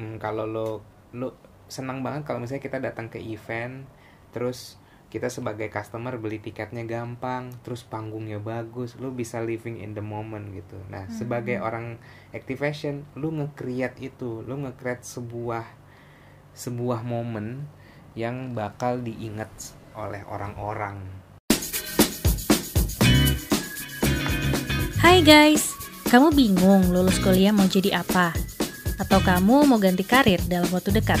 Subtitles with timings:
[0.00, 0.68] mm, kalau lo
[1.12, 1.36] lo
[1.68, 3.84] senang banget kalau misalnya kita datang ke event
[4.32, 4.80] terus
[5.10, 10.54] kita sebagai customer beli tiketnya gampang terus panggungnya bagus lu bisa living in the moment
[10.54, 11.12] gitu nah Hmm.
[11.12, 11.98] sebagai orang
[12.30, 15.66] activation lu nge-create itu lu nge-create sebuah
[16.54, 17.66] sebuah momen
[18.14, 19.50] yang bakal diingat
[19.98, 21.02] oleh orang-orang
[25.00, 25.74] Hai guys,
[26.06, 28.36] kamu bingung lulus kuliah mau jadi apa?
[29.00, 31.16] Atau kamu mau ganti karir dalam waktu dekat?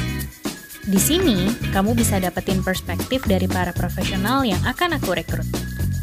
[0.84, 5.48] Di sini, kamu bisa dapetin perspektif dari para profesional yang akan aku rekrut.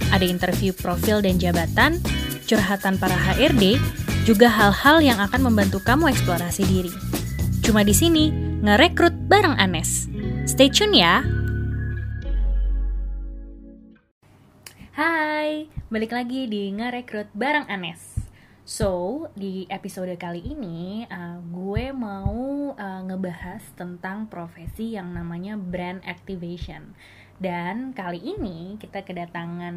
[0.09, 2.01] Ada interview profil dan jabatan,
[2.49, 3.77] curhatan para HRD,
[4.25, 6.93] juga hal-hal yang akan membantu kamu eksplorasi diri.
[7.61, 8.33] Cuma di sini,
[8.65, 10.09] ngerekrut bareng Anes.
[10.49, 11.21] Stay tune ya!
[14.97, 18.26] Hai, balik lagi di ngerekrut bareng Anes.
[18.67, 26.03] So, di episode kali ini uh, gue mau uh, ngebahas tentang profesi yang namanya brand
[26.03, 26.91] activation.
[27.39, 29.75] Dan kali ini kita kedatangan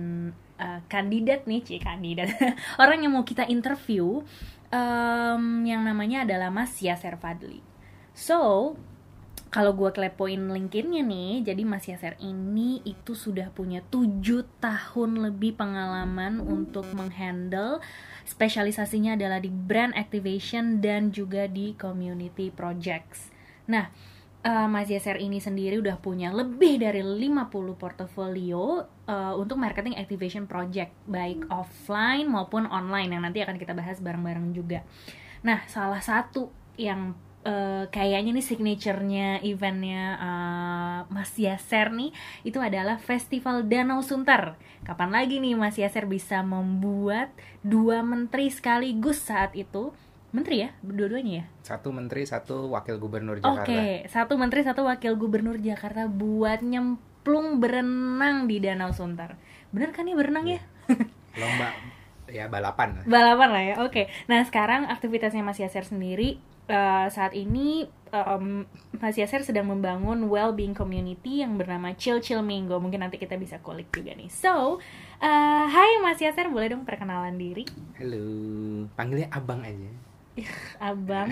[0.58, 2.34] uh, kandidat nih, Ci, kandidat.
[2.82, 4.26] Orang yang mau kita interview
[4.74, 7.62] um, yang namanya adalah Mas Yaser Fadli.
[8.10, 8.74] So,
[9.54, 14.18] kalau gue klepoin LinkedIn-nya nih, jadi Mas Yaser ini itu sudah punya 7
[14.58, 17.78] tahun lebih pengalaman untuk menghandle
[18.30, 23.34] spesialisasinya adalah di brand activation dan juga di community projects.
[23.66, 23.90] Nah,
[24.46, 30.46] eh, Mas Yaser ini sendiri udah punya lebih dari 50 portofolio eh, untuk marketing activation
[30.46, 34.86] project baik offline maupun online yang nanti akan kita bahas bareng-bareng juga.
[35.42, 42.14] Nah, salah satu yang eh, kayaknya nih signaturenya eventnya eh, Mas Yaser nih
[42.46, 44.56] itu adalah Festival Danau Sunter.
[44.90, 47.30] Kapan lagi nih Mas Yaser bisa membuat
[47.62, 49.94] dua menteri sekaligus saat itu?
[50.34, 51.44] Menteri ya, dua-duanya ya?
[51.62, 57.62] satu menteri satu wakil gubernur Oke, Jakarta satu menteri, satu wakil gubernur Jakarta buat nyemplung
[57.62, 59.38] berenang di Danau Sunter.
[59.70, 60.58] Bener kan nih berenang ya?
[61.38, 61.70] lomba
[62.26, 64.10] ya balapan Balapan lah ya, oke.
[64.26, 68.62] Nah sekarang aktivitasnya Mas Yaser sendiri eh, saat ini em,
[68.94, 72.74] Mas Yaser sedang membangun well-being community yang bernama Chill Chill Minggu.
[72.76, 74.26] Mungkin nanti kita bisa kulik juga nih.
[74.26, 74.78] So,
[75.18, 75.28] eh,
[75.66, 77.66] hai Mas Yaser, boleh dong perkenalan diri?
[77.98, 78.22] halo
[78.94, 79.90] panggilnya abang aja
[80.80, 81.28] Abang.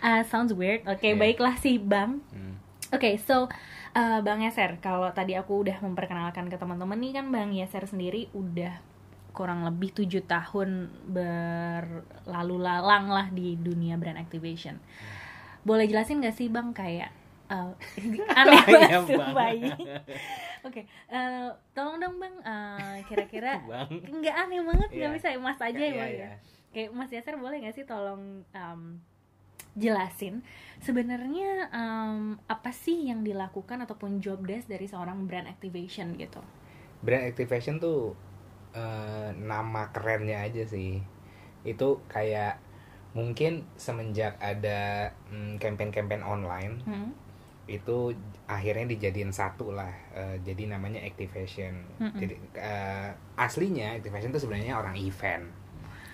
[0.00, 0.86] Ah, sounds weird.
[0.86, 1.18] Oke, Iya.
[1.18, 2.22] baiklah sih Bang.
[2.30, 2.56] Hmm.
[2.90, 3.50] Oke, so
[3.92, 8.30] uh, Bang Yaser, kalau tadi aku udah memperkenalkan ke teman-teman nih kan Bang Yaser sendiri
[8.30, 8.78] udah
[9.34, 14.78] kurang lebih tujuh tahun berlalu lalang lah di dunia brand activation.
[15.60, 17.10] Boleh jelasin gak sih Bang kayak
[17.50, 17.74] uh,
[18.38, 19.34] aneh Iya, banget Bang.
[19.34, 19.70] bayi.
[20.62, 23.58] Oke, uh, tolong dong Bang, uh, kira-kira
[24.14, 25.16] nggak aneh banget nggak Iya.
[25.18, 26.24] bisa Mas aja ya Iya, Bang iya.
[26.24, 26.32] ya.
[26.70, 28.82] Kayak Mas Yaser boleh gak sih tolong um,
[29.74, 30.42] jelasin
[30.78, 36.38] sebenarnya um, apa sih yang dilakukan ataupun job desk dari seorang brand activation gitu?
[37.00, 38.14] brand activation tuh
[38.74, 41.00] eh, nama kerennya aja sih
[41.64, 42.58] itu kayak
[43.14, 47.10] mungkin semenjak ada mm, campaign-campaign online Hmm?
[47.64, 48.12] itu
[48.44, 52.18] akhirnya dijadiin satu lah eh, jadi namanya activation Mm-mm.
[52.20, 55.48] jadi eh, aslinya activation itu sebenarnya orang event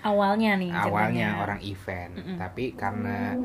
[0.01, 1.43] Awalnya nih awalnya ceritanya.
[1.43, 2.37] orang event Mm-mm.
[2.39, 3.35] tapi karena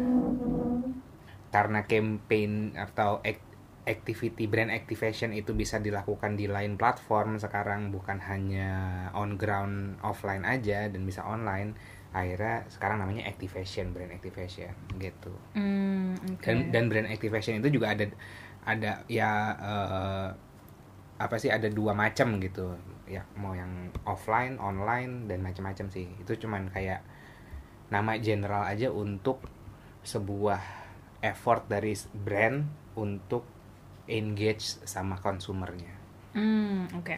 [1.51, 3.46] karena campaign atau act-
[3.87, 10.43] activity brand activation itu bisa dilakukan di lain platform sekarang bukan hanya on ground offline
[10.43, 11.79] aja dan bisa online.
[12.11, 15.31] Akhirnya sekarang namanya activation brand activation gitu.
[15.55, 16.43] Hmm, oke.
[16.43, 18.11] dan dan brand activation itu juga ada
[18.67, 20.29] ada ya eh,
[21.17, 22.75] apa sih ada dua macam gitu.
[23.07, 26.11] Ya mau yang offline online dan macam-macam sih.
[26.19, 27.07] Itu cuman kayak
[27.95, 29.47] nama general aja untuk
[30.03, 30.59] sebuah
[31.23, 32.67] effort dari brand
[32.99, 33.56] untuk
[34.07, 35.93] engage sama konsumernya
[36.33, 37.17] Hmm, oke.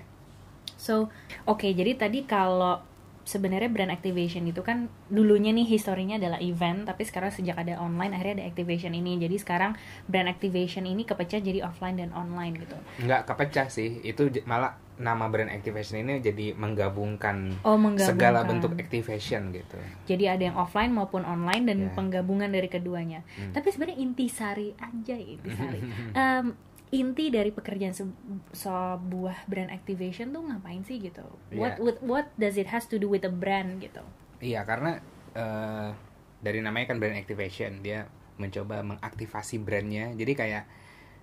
[0.78, 1.10] So,
[1.42, 2.78] oke, jadi tadi kalau
[3.26, 8.14] sebenarnya brand activation itu kan dulunya nih historinya adalah event, tapi sekarang sejak ada online
[8.14, 9.18] akhirnya ada activation ini.
[9.18, 9.74] Jadi sekarang
[10.06, 12.78] brand activation ini kepecah jadi offline dan online gitu.
[13.02, 18.14] nggak kepecah sih itu malah nama brand activation ini jadi menggabungkan Oh, menggabungkan.
[18.14, 21.90] segala bentuk activation gitu Jadi ada yang offline maupun online dan Ya.
[21.92, 23.26] penggabungan dari keduanya.
[23.34, 23.50] Hmm.
[23.50, 25.80] Tapi sebenarnya intisari aja ya, intisari.
[26.14, 26.54] Em,
[26.90, 28.16] inti dari pekerjaan se-
[28.52, 31.24] sebuah brand activation tuh ngapain sih gitu?
[31.52, 31.82] What Iya.
[31.82, 34.00] what what does it has to do with a brand gitu?
[34.38, 34.98] Iya karena
[35.32, 35.90] eh,
[36.38, 38.06] dari namanya kan brand activation dia
[38.36, 40.64] mencoba mengaktifasi brandnya jadi kayak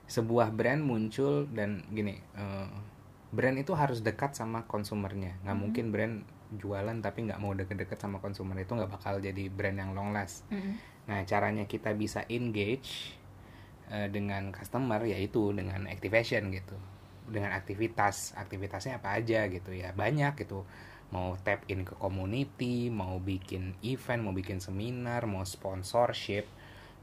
[0.05, 2.67] sebuah brand muncul dan gini eh,
[3.31, 5.63] brand itu harus dekat sama konsumernya nggak Mhm.
[5.63, 6.15] mungkin brand
[6.51, 10.45] jualan tapi nggak mau deket-deket sama konsumer itu nggak bakal jadi brand yang long last
[10.47, 10.77] Mm-mm.
[11.05, 13.13] Nah, caranya kita bisa engage
[13.91, 16.75] eh, dengan customer yaitu dengan activation gitu.
[17.25, 19.91] Dengan aktivitas, aktivitasnya apa aja gitu ya.
[19.93, 20.65] Banyak gitu.
[21.13, 26.49] Mau tap in ke community, mau bikin event, mau bikin seminar, mau sponsorship,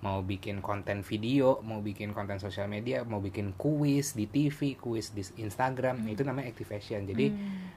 [0.02, 5.14] mau bikin konten video, mau bikin konten sosial media, mau bikin kuis di TV, kuis
[5.14, 7.06] di Instagram, itu namanya activation.
[7.06, 7.70] Jadi Hmm.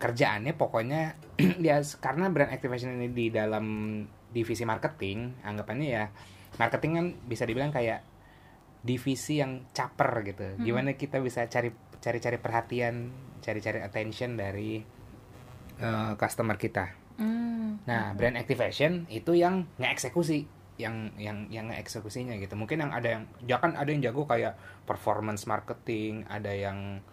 [0.00, 1.14] kerjaannya pokoknya
[1.66, 4.00] ya karena brand activation ini di dalam
[4.32, 6.04] divisi marketing anggapannya ya
[6.56, 8.00] marketing kan bisa dibilang kayak
[8.80, 10.44] divisi yang caper gitu.
[10.60, 14.80] Gimana kita bisa cari cari-cari perhatian cari-cari attention dari
[15.80, 17.00] eh, customer kita?
[17.20, 17.84] Hmm.
[17.84, 20.48] nah brand activation itu yang ngeeksekusi
[20.80, 22.56] yang yang yang ngeeksekusinya gitu.
[22.56, 24.56] Mungkin yang ada yang jangan ada yang jago kayak
[24.88, 27.04] performance marketing ada yang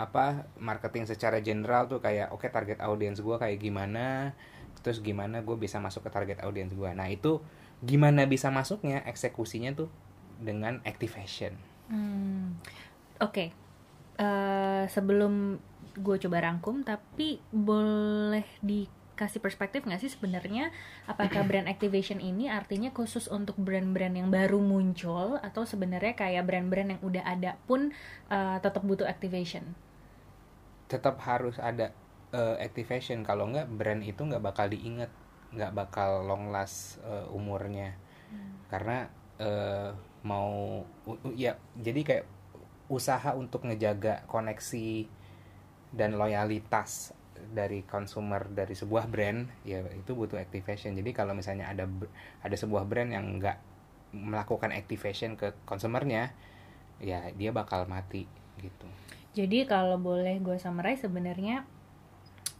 [0.00, 4.32] apa marketing secara general tuh kayak oke target audiens gue kayak gimana
[4.80, 7.44] terus gimana gue bisa masuk ke target audiens gue nah itu
[7.84, 9.92] gimana bisa masuknya eksekusinya tuh
[10.40, 12.54] dengan activation Hmm.
[13.18, 13.50] Oke.
[14.16, 15.58] Eh, sebelum
[15.98, 20.70] gue coba rangkum, tapi boleh dikasih perspektif nggak sih sebenarnya
[21.10, 26.96] apakah brand activation ini artinya khusus untuk brand-brand yang baru muncul atau sebenarnya kayak brand-brand
[26.96, 27.90] yang udah ada pun
[28.30, 29.74] eh, tetap butuh activation?
[30.90, 31.94] tetap harus ada
[32.34, 35.06] eh, activation kalau nggak brand itu nggak bakal diinget
[35.54, 37.94] nggak bakal long last eh, umurnya
[38.70, 39.06] karena
[39.38, 40.84] eh, mau
[41.32, 42.26] ya jadi kayak
[42.90, 45.06] usaha untuk ngejaga koneksi
[45.94, 47.14] dan loyalitas
[47.50, 50.92] dari consumer dari sebuah brand ya itu butuh activation.
[50.92, 51.88] Jadi kalau misalnya ada
[52.44, 53.58] ada sebuah brand yang nggak
[54.12, 56.34] melakukan activation ke konsumernya
[57.00, 58.28] ya dia bakal mati
[58.60, 58.86] gitu.
[59.32, 61.64] Jadi kalau boleh gue summarize sebenarnya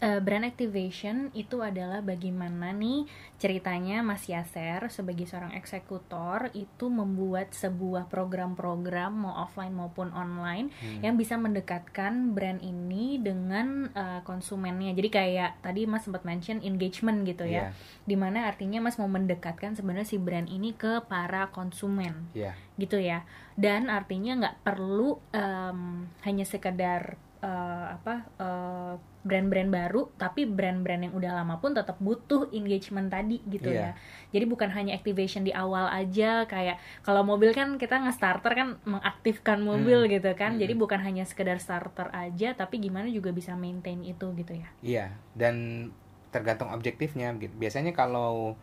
[0.01, 3.05] eh, brand activation itu adalah bagaimana nih
[3.37, 11.01] ceritanya Mas Yaser sebagai seorang eksekutor itu membuat sebuah program-program mau offline maupun online Hmm.
[11.05, 14.93] yang bisa mendekatkan brand ini dengan eh, konsumennya.
[14.97, 17.71] Jadi kayak tadi Mas sempat mention engagement gitu ya.
[17.71, 17.77] Iya,
[18.09, 22.57] Di mana artinya Mas mau mendekatkan sebenarnya si brand ini ke para konsumen iya.
[22.81, 23.23] gitu ya
[23.59, 31.13] dan artinya nggak perlu em, hanya sekedar eh, apa eh, brand-brand baru tapi brand-brand yang
[31.13, 34.33] udah lama pun tetap butuh engagement tadi gitu ya Iya.
[34.33, 39.61] jadi bukan hanya activation di awal aja kayak kalau mobil kan kita nge-starter kan mengaktifkan
[39.61, 40.11] mobil Hmm.
[40.11, 40.81] gitu kan jadi Hmm.
[40.81, 45.89] bukan hanya sekedar starter aja tapi gimana juga bisa maintain itu gitu ya Iya, dan
[46.31, 47.35] tergantung objektifnya.
[47.35, 47.51] gitu.
[47.53, 48.55] Biasanya kalau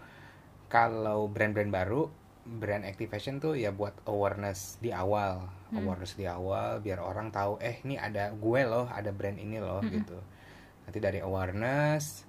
[0.68, 2.08] kalau brand-brand baru,
[2.48, 5.84] brand activation tuh ya buat awareness di awal, Hmm.
[5.84, 9.84] awareness di awal biar orang tahu, eh ini ada gue loh, ada brand ini loh
[9.84, 9.94] Mm-mm.
[10.00, 10.18] gitu.
[10.88, 12.24] Nanti dari awareness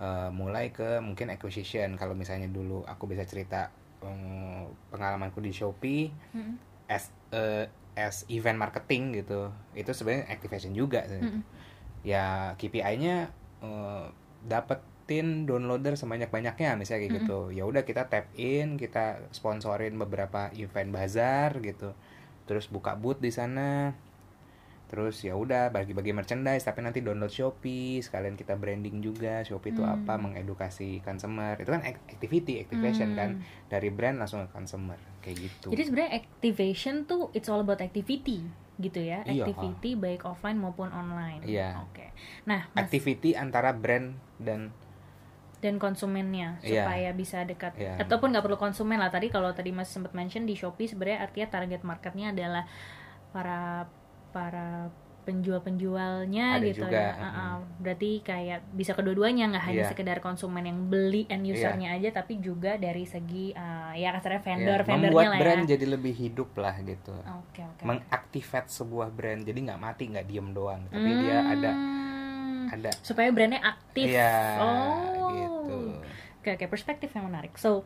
[0.00, 1.94] eh, mulai ke mungkin acquisition.
[2.00, 3.68] Kalau misalnya dulu aku bisa cerita
[4.00, 6.56] eh, pengalamanku di Shopee Mm-mm.
[6.88, 7.68] as eh,
[8.00, 11.04] as event marketing gitu, itu sebenarnya activation juga.
[11.04, 11.42] Mm-mm.
[12.00, 13.28] ya KPI-nya
[13.60, 14.04] eh,
[15.10, 17.26] dapetin downloader sebanyak-banyaknya misalnya kayak Mm-mm.
[17.26, 21.98] gitu ya udah kita tap in kita sponsorin beberapa event bazar gitu
[22.46, 23.90] terus buka booth di sana
[24.86, 29.82] terus ya udah bagi-bagi merchandise tapi nanti download Shopee sekalian kita branding juga Shopee itu
[29.82, 29.98] Hmm.
[29.98, 33.18] apa mengedukasi consumer itu kan act- activity activation Hmm.
[33.18, 33.30] kan
[33.66, 38.46] dari brand langsung ke consumer kayak gitu Jadi sebenarnya activation tuh it's all about activity
[38.80, 39.44] gitu ya, Iya.
[39.44, 41.44] activity baik offline maupun online.
[41.44, 41.84] Iya.
[41.84, 42.16] Oke.
[42.48, 44.72] Nah, Mas, activity antara brand dan
[45.60, 46.82] dan konsumennya Iya.
[46.82, 48.00] supaya bisa dekat Iya.
[48.00, 51.48] ataupun nggak perlu konsumen lah tadi kalau tadi Mas sempat mention di Shopee sebenarnya artinya
[51.50, 52.64] target marketnya adalah
[53.30, 53.84] para
[54.30, 54.88] para
[55.20, 57.12] penjual-penjualnya Ada gitu juga, ya.
[57.14, 57.54] Ah, ah.
[57.76, 59.90] berarti kayak bisa kedua-duanya nggak hanya Iya.
[59.90, 64.46] sekedar konsumen yang beli end usernya aja tapi juga dari segi ah, ya kasarnya ya,
[64.46, 65.68] vendor vendornya membuat lah brand ya.
[65.70, 67.82] jadi lebih hidup lah gitu Oke oke.
[67.84, 71.98] mengaktifat sebuah brand jadi nggak mati nggak diem doang tapi dia ada Hmm,
[72.70, 74.14] ada supaya brandnya aktif.
[74.14, 75.78] Iya, oh, gitu.
[76.40, 77.52] Oke, oke, perspektif yang menarik.
[77.60, 77.84] So,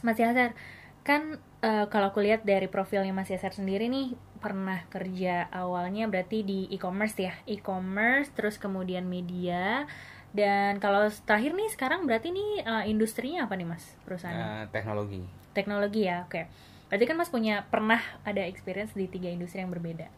[0.00, 0.56] Mas Yasser,
[1.02, 6.42] kan eh, kalau aku lihat dari profilnya Mas Yasser sendiri nih pernah kerja awalnya berarti
[6.42, 9.86] di e-commerce ya, e-commerce, terus kemudian media,
[10.32, 14.46] dan kalau terakhir nih sekarang berarti nih eh, industrinya apa nih Mas perusahaannya?
[14.46, 16.48] eh, teknologi Teknologi ya, oke.
[16.88, 20.08] Berarti kan Mas punya pernah ada experience di tiga industri yang berbeda.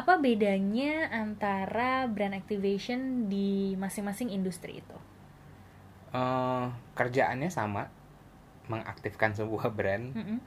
[0.00, 3.00] Apa bedanya antara brand activation
[3.32, 3.48] di
[3.82, 4.96] masing-masing industri itu?
[6.16, 7.82] Eh, kerjaannya sama
[8.72, 10.38] mengaktifkan sebuah brand Mm-mm.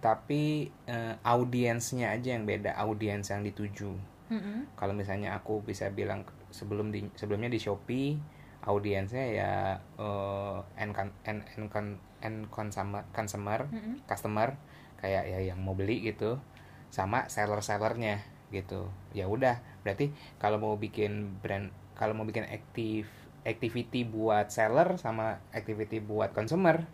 [0.00, 3.92] tapi eh, audiensnya aja yang beda audiens yang dituju
[4.32, 4.58] Mm-mm.
[4.78, 8.16] kalau misalnya aku bisa bilang sebelum di sebelumnya di Shopee
[8.64, 9.52] audiensnya ya
[9.98, 14.02] eh, end, con- end, end, con- and consumer consumer Mm-mm.
[14.06, 14.48] customer
[14.98, 16.38] kayak ya yang mau beli gitu
[16.96, 18.88] sama seller sellernya gitu.
[19.12, 23.04] Ya udah berarti kalau mau bikin brand kalau mau bikin aktif
[23.44, 26.88] activity buat seller sama activity buat consumer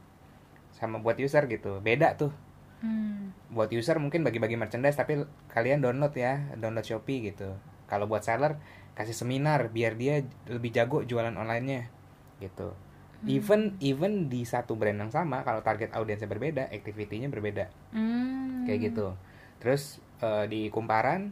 [0.75, 1.79] sama buat user gitu.
[1.79, 2.35] Beda tuh.
[2.83, 3.31] Hmm.
[3.55, 5.23] buat user mungkin bagi-bagi merchandise tapi
[5.55, 7.55] kalian download ya download Shopee gitu.
[7.87, 8.59] Kalau buat seller
[8.99, 11.87] kasih seminar biar dia lebih jago jualan onlinenya
[12.43, 12.75] gitu.
[13.23, 17.71] Even even di satu brand yang sama kalau target audiensnya berbeda activity-nya berbeda.
[17.95, 18.67] Hmm.
[18.67, 19.15] kayak gitu
[19.63, 21.31] terus eh, di kumparan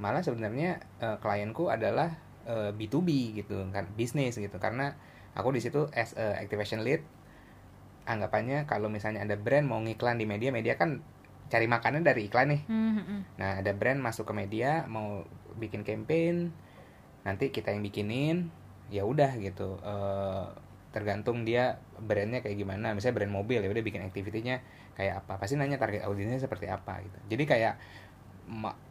[0.00, 2.16] malah sebenarnya eh, klienku adalah
[2.48, 4.56] eh, B2B gitu kan bisnis gitu.
[4.56, 4.96] Karena
[5.36, 7.04] aku di situ as a activation lead
[8.08, 11.04] anggapannya kalau misalnya ada brand mau ngiklan di media media kan
[11.52, 12.62] cari makannya dari iklan nih.
[12.64, 13.20] Hmm, hmm, hmm.
[13.36, 15.26] nah ada brand masuk ke media mau
[15.60, 16.54] bikin campaign
[17.26, 18.48] nanti kita yang bikinin
[18.88, 19.76] ya udah gitu.
[19.84, 20.46] Eh,
[20.90, 22.92] tergantung dia brandnya kayak gimana.
[22.96, 24.56] Misalnya brand mobil ya udah bikin aktivitinya
[24.98, 25.38] kayak apa.
[25.40, 27.18] Pasti nanya target audiensnya seperti apa gitu.
[27.32, 27.74] Jadi kayak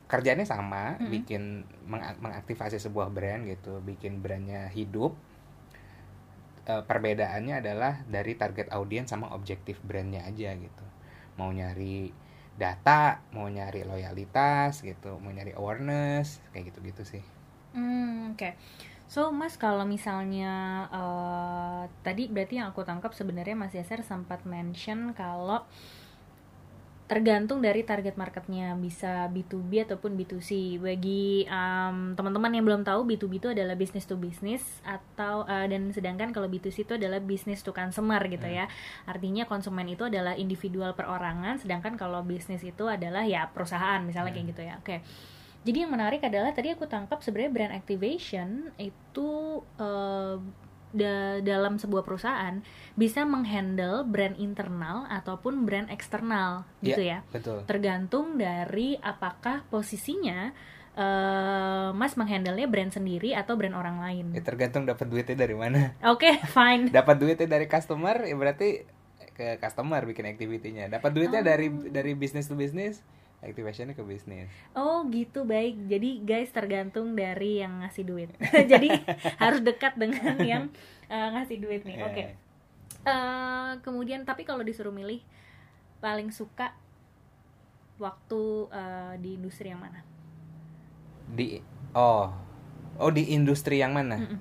[0.10, 1.06] kerjanya sama Mm-mm.
[1.06, 3.78] bikin meng- mengaktifasi sebuah brand gitu.
[3.86, 5.14] Bikin brandnya hidup.
[6.70, 10.86] Eh, perbedaannya adalah dari target audiens sama objektif brandnya aja gitu.
[11.40, 12.14] Mau nyari
[12.64, 15.12] data mau nyari loyalitas gitu.
[15.24, 17.24] Mau nyari awareness kayak gitu gitu sih.
[17.74, 18.50] Hmm, oke.
[19.10, 20.54] So, Mas kalau misalnya
[20.94, 25.66] eh, tadi berarti yang aku tangkap sebenarnya Mas Yaser sempat mention kalau
[27.10, 30.78] tergantung dari target marketnya bisa B2B ataupun B2C.
[30.78, 35.90] Bagi em, teman-teman yang belum tahu B2B itu adalah business to business atau eh, dan
[35.90, 38.62] sedangkan kalau B2C itu adalah business to consumer gitu Hmm.
[38.62, 38.66] ya.
[39.10, 44.46] Artinya konsumen itu adalah individual perorangan sedangkan kalau bisnis itu adalah ya perusahaan misalnya kayak
[44.46, 44.54] Hmm.
[44.54, 44.74] gitu ya.
[44.78, 45.02] Oke.
[45.62, 49.30] Jadi yang menarik adalah tadi aku tangkap sebenarnya brand activation itu
[49.76, 50.36] eh,
[50.90, 52.64] da- dalam sebuah perusahaan
[52.96, 57.22] bisa menghandle brand internal ataupun brand eksternal gitu ya.
[57.28, 60.56] betul Tergantung dari apakah posisinya
[60.96, 64.26] eh, Mas menghandle-nya brand sendiri atau brand orang lain.
[64.32, 66.88] ya, tergantung dapat duitnya dari mana Oke, fine.
[66.90, 68.88] dapat duitnya dari customer ya berarti
[69.32, 71.46] ke customer bikin activity-nya dapat duitnya Oh.
[71.46, 73.00] dari dari bisnis to bisnis
[73.40, 75.88] activationnya ke bisnis Oh gitu baik.
[75.88, 78.30] Jadi guys tergantung dari yang ngasih duit.
[78.72, 78.92] Jadi
[79.44, 80.64] harus dekat dengan yang
[81.08, 81.98] eh, ngasih duit nih.
[82.04, 82.24] Oke.
[82.24, 82.30] Eh,
[83.00, 85.24] Eh, kemudian tapi kalau disuruh milih
[86.04, 86.76] paling suka
[87.96, 88.42] waktu
[88.76, 90.04] eh, di industri yang mana?
[91.30, 91.62] di
[91.94, 92.34] oh
[92.98, 94.40] oh di industri yang mana Mm-mm.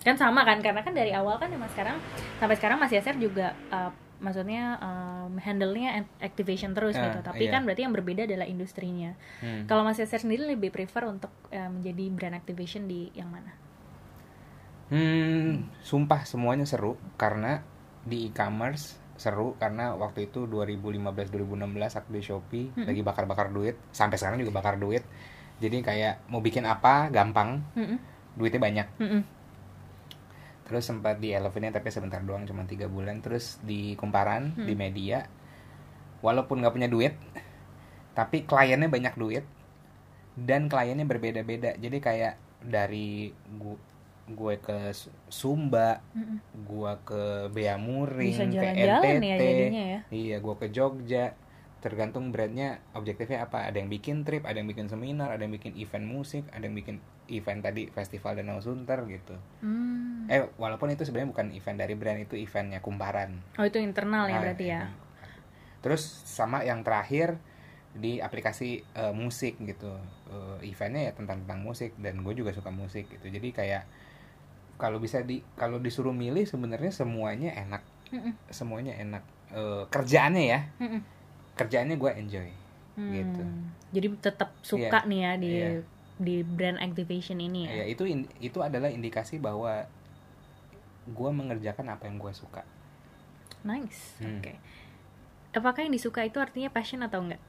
[0.00, 1.96] Kan sama kan karena kan dari awal kan emang sekarang
[2.36, 7.18] sampai sekarang Mas Yaser juga eh, maksudnya em, handle-nya activation terus Ah, gitu.
[7.24, 7.56] Tapi iya.
[7.56, 9.16] kan berarti yang berbeda adalah industrinya.
[9.40, 9.64] Hmm.
[9.64, 13.52] Kalau Mas Yaser sendiri lebih prefer untuk eh, menjadi brand activation di yang mana?
[14.90, 17.62] Hmm, sumpah semuanya seru karena
[18.02, 22.88] di e-commerce seru karena waktu itu 2015-2016 aku di Shopee Mm-mm.
[22.88, 25.04] lagi bakar-bakar duit sampai sekarang juga bakar duit
[25.60, 28.00] jadi kayak mau bikin apa gampang Mm-mm.
[28.34, 29.22] duitnya banyak Mm-mm.
[30.70, 34.64] Terus sempat di Elevennya tapi sebentar doang cuma tiga bulan terus di kumparan Hmm.
[34.64, 35.26] di media
[36.20, 37.18] walaupun nggak punya duit
[38.12, 39.42] tapi kliennya banyak duit
[40.36, 43.82] dan kliennya berbeda-beda jadi kayak dari gu-
[44.30, 46.38] gue ke Su- Sumba Mm-mm.
[46.62, 50.00] gue ke Beamuring Bisa ke NTT ya jadinya ya.
[50.08, 51.34] iya gue ke Jogja
[51.80, 55.74] tergantung brandnya objektifnya apa ada yang bikin trip ada yang bikin seminar ada yang bikin
[55.74, 60.09] event musik ada yang bikin event tadi festival Danau Sunter gitu Hmm.
[60.30, 64.38] Eh walaupun itu sebenarnya bukan event dari brand itu eventnya kumparan Oh itu internal ya
[64.38, 64.82] Nah, berarti ya.
[65.80, 67.34] terus sama yang terakhir
[67.90, 69.90] di aplikasi eh, musik gitu
[70.30, 73.82] Eh, eventnya ya tentang tentang musik dan gue juga suka musik gitu jadi kayak
[74.76, 78.32] kalau bisa di kalau disuruh milih sebenarnya semuanya enak Mm-mm.
[78.48, 81.02] semuanya enak Eh, kerjaannya ya Mm-mm.
[81.54, 82.50] kerjaannya gue enjoy
[82.94, 83.10] Hmm.
[83.10, 83.42] Gitu.
[83.90, 85.68] Jadi tetap suka nih ya di Iya.
[86.14, 87.80] di brand activation ini ya.
[87.80, 89.88] ya itu in- itu adalah indikasi bahwa
[91.10, 92.62] gue mengerjakan apa yang gue suka
[93.60, 94.16] Nice.
[94.18, 94.40] Hmm.
[94.40, 94.56] Oke.
[95.52, 97.42] Apakah yang disuka itu artinya passion atau enggak?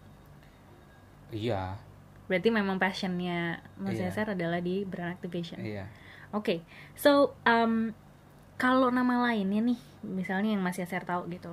[1.31, 1.79] iya
[2.27, 4.07] Berarti memang passionnya Mas Iya.
[4.07, 5.59] Yasser adalah di brand activation.
[5.59, 5.87] iya
[6.31, 6.63] Oke,
[6.95, 7.91] so um,
[8.55, 11.51] kalau nama lainnya nih, misalnya yang Mas Yaser tahu gitu,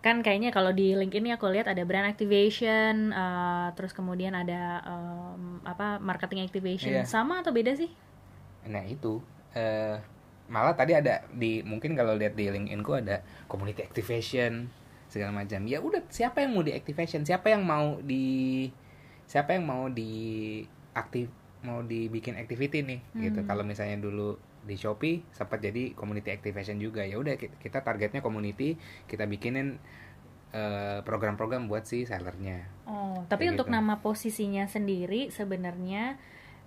[0.00, 4.80] kan kayaknya kalau di link ini aku lihat ada brand activation, uh, terus kemudian ada
[4.80, 7.04] um, apa marketing activation, Iya.
[7.04, 7.92] sama atau beda sih?
[8.64, 9.20] Nah itu
[9.52, 10.00] eh
[10.46, 14.68] malah tadi ada di mungkin kalau lihat di LinkedIn ku ada community activation
[15.08, 15.64] segala macam.
[15.64, 17.24] Ya udah siapa yang mau di activation?
[17.24, 18.68] Siapa yang mau di
[19.24, 20.60] siapa yang mau di
[20.92, 21.32] aktif
[21.64, 23.40] mau dibikin activity nih gitu.
[23.40, 23.48] Hmm.
[23.48, 28.20] Kalau misalnya dulu di Shopee sempat jadi community activation juga ya udah ki- kita targetnya
[28.20, 29.76] community kita bikinin
[30.56, 33.76] eh, program-program buat si sellernya Oh, tapi Kayak untuk gitu.
[33.76, 36.16] nama posisinya sendiri sebenarnya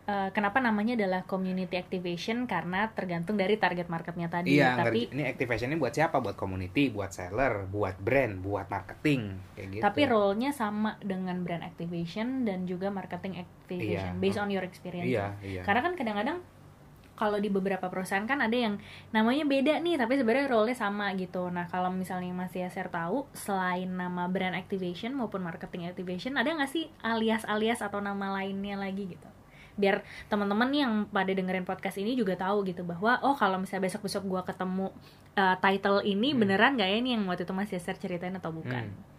[0.08, 4.56] eh, kenapa namanya adalah community activation karena tergantung dari target marketnya tadi.
[4.56, 9.68] iya tapi ini activationnya buat siapa buat community buat seller buat brand buat marketing kayak
[9.70, 14.22] gitu tapi role-nya sama dengan brand activation dan juga marketing activation Iya.
[14.24, 15.06] based on your experience.
[15.06, 16.40] iya iya Karena kan kadang-kadang
[17.18, 18.78] kalau di beberapa perusahaan kan ada yang
[19.10, 21.50] namanya beda nih tapi sebenarnya role-nya sama gitu.
[21.50, 26.70] Nah, kalau misalnya Mas Yaser tahu selain nama brand activation maupun marketing activation ada nggak
[26.70, 29.28] sih alias-alias atau nama lainnya lagi gitu?
[29.78, 34.26] Biar teman-teman yang pada dengerin podcast ini juga tahu gitu bahwa oh kalau misalnya besok-besok
[34.26, 34.90] gua ketemu
[35.34, 36.42] uh, title ini Hmm.
[36.42, 38.90] beneran nggak ya ini yang waktu itu Mas Yaser ceritain atau bukan?
[38.90, 39.16] Hmm.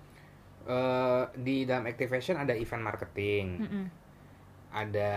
[0.68, 3.84] Eh, di dalam activation ada event marketing Mm-mm.
[4.68, 5.12] ada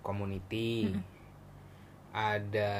[0.00, 1.04] community Mm-mm.
[2.10, 2.72] ada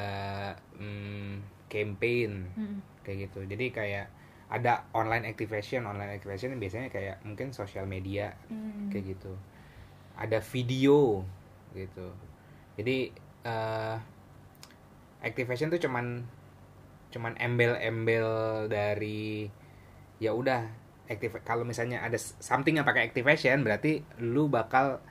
[0.74, 1.32] mm,
[1.68, 2.78] campaign Mm-mm.
[3.04, 4.06] kayak gitu jadi kayak
[4.48, 8.88] ada online activation online activation biasanya kayak mungkin sosial media Mm.
[8.88, 9.36] kayak gitu
[10.16, 11.20] ada video
[11.74, 12.12] gitu.
[12.76, 13.12] Jadi
[13.44, 13.96] eh
[15.20, 16.24] activation tuh cuman
[17.10, 18.28] cuman embel-embel
[18.70, 19.50] dari
[20.22, 20.64] ya udah
[21.10, 25.02] aktif kalau misalnya ada something yang pakai activation berarti lu bakal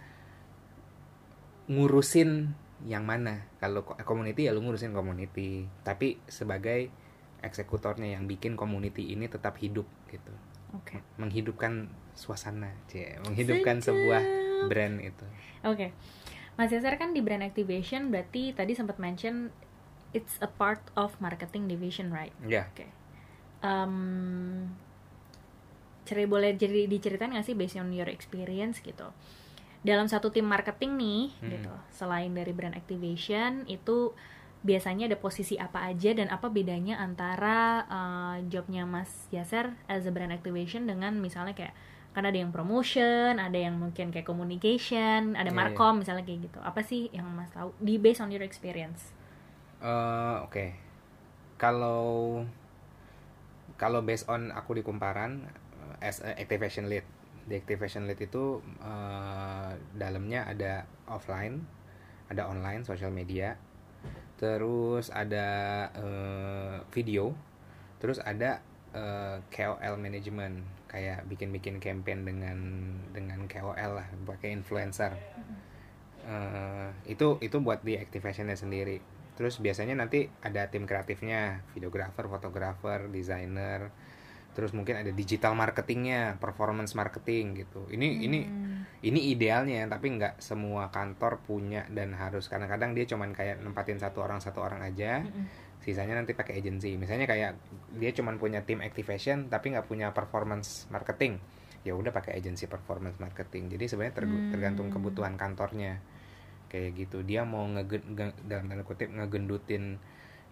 [1.69, 2.55] ngurusin
[2.87, 3.45] yang mana.
[3.59, 5.67] Kalau community ya lu ngurusin community.
[5.83, 6.89] Tapi sebagai
[7.43, 10.33] eksekutornya yang bikin community ini tetap hidup gitu.
[10.69, 11.01] Oke.
[11.17, 13.89] menghidupkan suasana cie menghidupkan Sedap.
[13.89, 14.21] sebuah
[14.69, 15.25] brand itu.
[15.65, 15.91] Oke,
[16.59, 19.47] Mas Yasser kan di brand activation berarti tadi sempat mention
[20.11, 22.35] it's a part of marketing division, right?
[22.43, 22.83] ya Oke.
[23.63, 24.67] Um,
[26.03, 29.07] ceri boleh jadi diceritain nggak sih based on your experience gitu?
[29.79, 31.49] Dalam satu tim marketing nih, Hmm.
[31.55, 34.11] gitu, selain dari brand activation itu
[34.59, 40.11] biasanya ada posisi apa aja dan apa bedanya antara uh, jobnya Mas Yaser as a
[40.11, 41.71] brand activation dengan misalnya kayak
[42.09, 46.59] kan ada yang promotion, ada yang mungkin kayak communication, ada Iya, markom misalnya kayak gitu.
[46.59, 47.69] Apa sih yang Mas tahu?
[47.77, 49.13] Di based on your experience?
[49.79, 50.65] Eh, oke.
[51.61, 52.43] Kalau
[53.79, 55.45] kalau based on aku di kumparan
[56.01, 57.05] eh, as a activation lead.
[57.45, 61.79] Di activation lead itu eh, dalamnya ada offline
[62.29, 63.57] ada online social media.
[64.41, 65.47] Terus ada
[65.93, 67.37] eh, video.
[68.01, 68.65] Terus ada
[68.97, 72.57] eh, KOL management kayak bikin-bikin campaign dengan
[73.13, 75.13] dengan KOL lah pakai influencer.
[76.25, 78.99] Eh, itu itu buat di activationnya sendiri.
[79.37, 83.87] Terus biasanya nanti ada tim kreatifnya videographer fotografer desainer
[84.49, 87.85] terus mungkin ada digital marketingnya performance marketing gitu.
[87.87, 88.83] Ini ini Hmm.
[89.05, 92.49] ini idealnya tapi nggak semua kantor punya dan harus.
[92.51, 95.23] Kadang-kadang dia cuman kayak nempatin satu orang satu orang aja.
[95.23, 95.68] Mm-mm.
[95.89, 96.93] Sisanya nanti pakai agency.
[96.95, 97.57] Misalnya kayak
[97.97, 101.41] dia cuman punya tim activation tapi nggak punya performance marketing.
[101.81, 103.73] Ya udah pakai agency performance marketing.
[103.73, 104.51] Jadi sebenarnya tergu- Hmm.
[104.51, 105.97] tergantung kebutuhan kantornya.
[106.69, 107.25] Kayak gitu.
[107.25, 109.97] Dia mau ngegen nge- dalam tanda kutip ngegendutin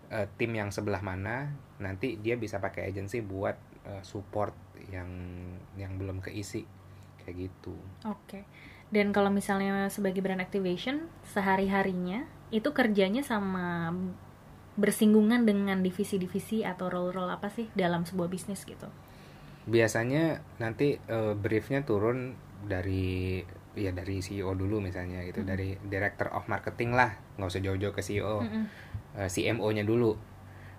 [0.07, 4.55] eh, tim yang sebelah mana nanti dia bisa pakai agency buat eh, support
[4.87, 5.07] yang
[5.75, 6.63] yang belum keisi.
[7.21, 7.75] Kayak gitu.
[8.07, 8.47] Oke.
[8.87, 12.23] Dan kalau misalnya sebagai brand activation sehari-harinya
[12.55, 13.91] itu kerjanya sama
[14.77, 18.87] bersinggungan dengan divisi-divisi atau role-role apa sih dalam sebuah bisnis gitu?
[19.67, 22.31] biasanya nanti eh, briefnya turun
[22.63, 23.43] dari
[23.75, 25.47] ya dari CEO dulu misalnya gitu Mhm.
[25.47, 28.63] dari director of marketing lah nggak usah jauh-jauh ke CEO Mm-mm.
[29.17, 30.15] Eh, CMO-nya dulu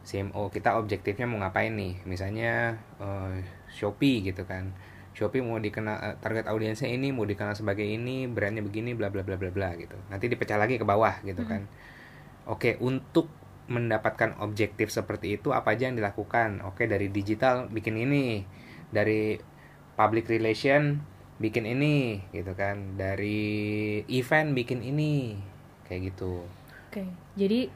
[0.03, 4.73] CMO kita objektifnya mau ngapain nih misalnya eh, Shopee gitu kan
[5.13, 9.37] Shopee mau dikenal target audiensnya ini mau dikenal sebagai ini brandnya begini bla bla bla
[9.37, 11.51] bla bla gitu nanti dipecah lagi ke bawah gitu Mhm.
[11.51, 11.63] kan
[12.49, 13.29] oke untuk
[13.69, 16.65] mendapatkan objektif seperti itu apa aja yang dilakukan?
[16.65, 18.43] Oke dari digital bikin ini.
[18.89, 19.37] Dari
[19.95, 20.99] public relation
[21.39, 22.97] bikin ini gitu kan.
[22.97, 25.37] Dari event bikin ini.
[25.87, 26.49] Kayak gitu.
[26.89, 27.05] Oke.
[27.37, 27.69] Jadi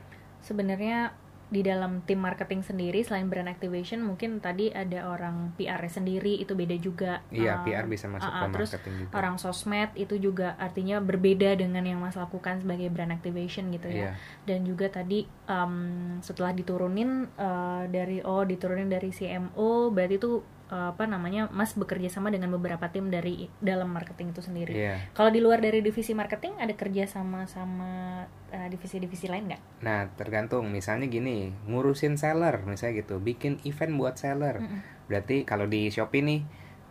[0.42, 1.14] sebenarnya
[1.52, 6.56] di dalam tim marketing sendiri selain brand activation mungkin tadi ada orang PR sendiri itu
[6.56, 7.20] beda juga.
[7.28, 9.12] Iya, Um, PR bisa masuk ah, ah, ke terus marketing juga.
[9.20, 13.92] orang sosmed itu juga artinya berbeda dengan yang Mas lakukan sebagai brand activation gitu ya.
[13.92, 14.12] Iya.
[14.48, 20.61] dan juga tadi um, setelah diturunin uh, dari oh diturunin dari CMO berarti itu uh,
[20.72, 24.72] apa namanya Mas bekerja sama dengan beberapa tim dari dalam marketing itu sendiri.
[24.72, 24.96] Iya.
[25.12, 29.62] Kalau di luar dari divisi marketing ada kerja sama sama uh, divisi-divisi lain nggak?
[29.84, 30.72] Nah, tergantung.
[30.72, 34.64] Misalnya gini, ngurusin seller, misalnya gitu, bikin event buat seller.
[34.64, 34.80] Mm-mm.
[35.12, 36.40] Berarti kalau di Shopee nih,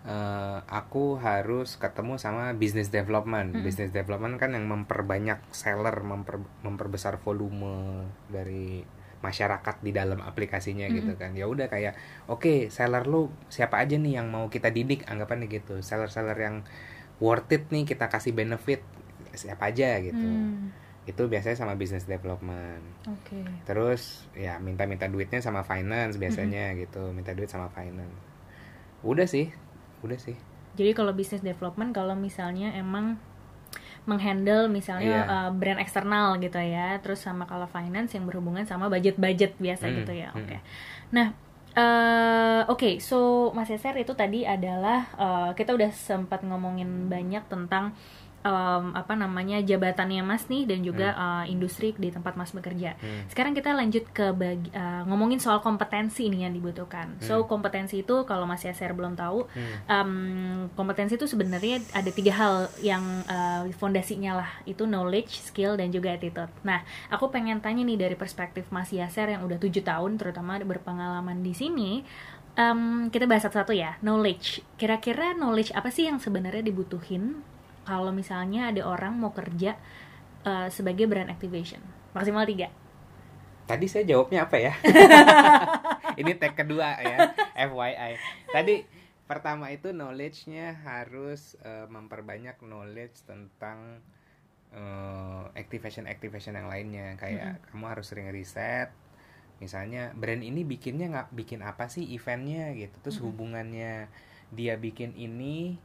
[0.06, 3.58] eh, aku harus ketemu sama business development.
[3.58, 3.65] Mm-mm.
[3.65, 8.86] Business development kan yang memperbanyak seller, memper- memperbesar volume dari
[9.21, 11.31] masyarakat di dalam aplikasinya gitu kan.
[11.38, 11.93] Ya udah kayak
[12.27, 15.79] oke, seller lu siapa aja nih yang mau kita didik anggapannya gitu.
[15.81, 16.55] Seller-seller yang
[17.21, 18.81] worth it nih kita kasih benefit
[19.34, 20.17] siapa aja gitu.
[20.27, 20.73] Hmm,
[21.05, 22.81] Itu biasanya sama business development.
[23.10, 23.41] Oke.
[23.65, 28.13] Terus ya minta-minta duitnya sama finance biasanya gitu, minta duit sama finance.
[29.01, 29.49] Udah sih,
[30.05, 30.38] udah sih.
[30.77, 33.19] Jadi kalau business development kalau misalnya emang
[34.04, 35.30] menghandle misalnya Iya.
[35.30, 39.96] uh, brand eksternal gitu ya, terus sama kalau finance yang berhubungan sama budget-budget biasa Hmm,
[40.02, 40.30] gitu ya.
[40.34, 40.40] hmm.
[40.42, 40.58] Oke.
[41.12, 41.28] Nah,
[41.72, 43.18] eh, oke, so
[43.54, 47.94] Mas Eser itu tadi adalah eh, kita udah sempat ngomongin banyak tentang
[48.41, 52.97] em, apa namanya jabatannya Mas nih dan juga eh, industri di tempat Mas bekerja.
[52.97, 53.30] Hmm.
[53.30, 57.21] Sekarang kita lanjut ke bagi, eh, ngomongin soal kompetensi nih yang dibutuhkan.
[57.21, 59.73] So kompetensi itu kalau Mas Yaser belum tahu, Hmm.
[59.86, 60.12] em,
[60.73, 64.51] kompetensi itu sebenarnya ada tiga hal yang eh, fondasinya lah.
[64.65, 66.49] Itu knowledge, skill, dan juga attitude.
[66.65, 71.41] Nah, aku pengen tanya nih dari perspektif Mas Yaser yang udah tujuh tahun, terutama berpengalaman
[71.41, 71.91] di sini.
[72.51, 73.95] em, kita bahas satu-satu ya.
[74.04, 74.60] Knowledge.
[74.75, 77.39] Kira-kira knowledge apa sih yang sebenarnya dibutuhin
[77.84, 79.78] kalau misalnya ada orang mau kerja
[80.46, 81.82] eh, sebagai brand activation?
[82.12, 82.70] Maksimal tiga.
[83.70, 84.74] Tadi saya jawabnya apa ya?
[86.20, 88.20] Ini tag kedua ya, FYI.
[88.52, 88.76] Tadi
[89.32, 94.04] pertama itu knowledge-nya harus eh, memperbanyak knowledge tentang
[94.76, 97.15] eh, activation activation yang lainnya.
[97.15, 98.91] Kayak kamu harus sering riset.
[99.62, 102.98] Misalnya brand ini bikinnya nggak bikin apa sih eventnya gitu.
[103.08, 104.10] Terus hubungannya
[104.52, 105.80] dia bikin ini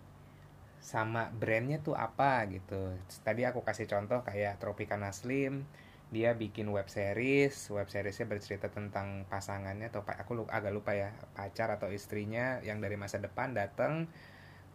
[0.87, 2.95] sama brandnya tuh apa gitu.
[3.27, 5.67] Tadi aku kasih contoh kayak Tropicana Slim,
[6.15, 11.75] dia bikin web series, web seriesnya bercerita tentang pasangannya atau aku agak lupa ya pacar
[11.75, 14.07] atau istrinya yang dari masa depan datang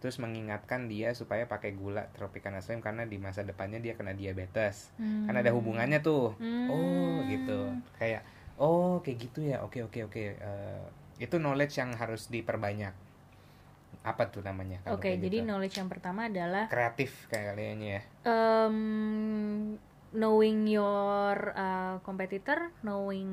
[0.01, 4.91] terus mengingatkan dia supaya pakai gula Tropicana Slim karena di masa depannya dia kena diabetes.
[4.99, 6.35] Kan ada hubungannya tuh.
[6.67, 7.71] Oh gitu.
[7.95, 8.27] Kayak
[8.59, 9.63] oh kayak gitu ya.
[9.63, 10.23] Oke oke oke.
[10.35, 10.83] Eh,
[11.21, 13.10] itu knowledge yang harus diperbanyak.
[14.01, 14.81] Apa tuh namanya?
[14.89, 15.47] Oke, kayak jadi gitu?
[15.47, 18.01] knowledge yang pertama adalah kreatif kayaknya ya.
[18.25, 19.77] um,
[20.11, 23.29] knowing your uh, competitor, knowing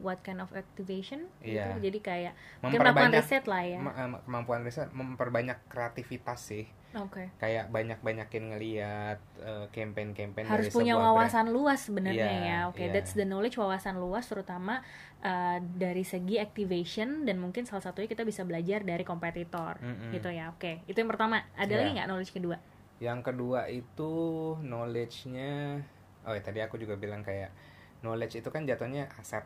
[0.00, 1.76] what kind of activation, Iya.
[1.76, 1.90] gitu.
[1.90, 2.32] Jadi kayak
[2.62, 3.78] melakukan Memperbanyak riset lah ya.
[3.82, 6.64] eh, kemampuan riset memperbanyak kreativitas sih.
[6.92, 7.32] Oke.
[7.38, 11.16] Kayak banyak-banyakin ngeliat eh, campaign-campaign Harus dari punya sebuah brand.
[11.16, 12.58] wawasan luas sebenarnya Iya, ya.
[12.68, 12.92] Oke, iya.
[12.92, 14.84] that's the knowledge wawasan luas terutama
[15.20, 20.12] uh, dari segi activation dan mungkin salah satunya kita bisa belajar dari kompetitor Mm-mm.
[20.12, 20.52] gitu ya.
[20.52, 21.40] Oke, itu yang pertama.
[21.56, 21.78] Ada Iya.
[21.80, 22.56] lagi nggak knowledge kedua?
[23.00, 24.12] Yang kedua itu
[24.62, 25.80] knowledge-nya
[26.22, 27.50] oh ya tadi aku juga bilang kayak
[28.00, 29.42] knowledge itu kan jatuhnya aset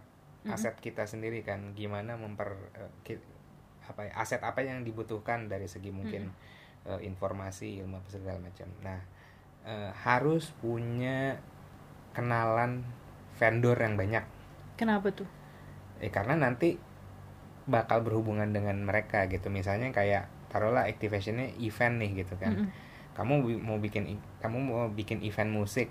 [0.47, 3.25] aset kita sendiri kan gimana memper eh, ki-
[3.87, 6.31] apa ya aset apa yang dibutuhkan dari segi mungkin
[6.87, 8.69] eh, informasi ilmu apa segala macam.
[8.83, 9.01] Nah,
[9.67, 11.37] eh, harus punya
[12.17, 12.87] kenalan
[13.37, 14.25] vendor yang banyak.
[14.81, 15.29] Kenapa tuh?
[16.01, 16.77] Eh karena nanti
[17.67, 19.51] bakal berhubungan dengan mereka gitu.
[19.51, 22.55] Misalnya kayak taruhlah activationnya event nih gitu kan.
[22.55, 22.71] Mm-mm.
[23.17, 25.89] Kamu bi- mau bikin kamu mau bikin event musik,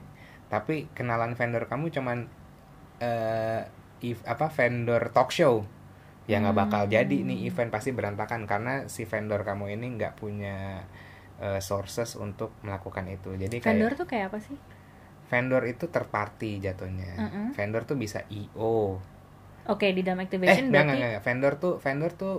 [0.47, 2.29] tapi kenalan vendor kamu cuman
[3.01, 3.65] eh
[4.01, 5.65] if, apa vendor talk show.
[6.31, 10.55] Ya nggak bakal jadi nih event pasti berantakan karena si vendor kamu ini nggak punya
[11.45, 13.29] eh, sources untuk melakukan itu.
[13.43, 14.57] Jadi kayak Vendor tuh kayak apa sih?
[15.31, 17.13] vendor itu third party jatuhnya.
[17.19, 17.47] Mm-mm.
[17.55, 19.01] Vendor tuh bisa IO,
[19.73, 21.23] Oke, di dalam eh activation enggak, berarti enggak, enggak.
[21.25, 22.35] vendor tuh vendor tuh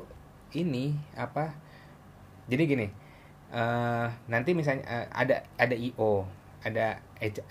[0.55, 1.45] ini apa
[2.51, 2.87] jadi gini
[3.55, 6.27] eh nanti misalnya eh, ada ada io
[6.67, 6.99] ada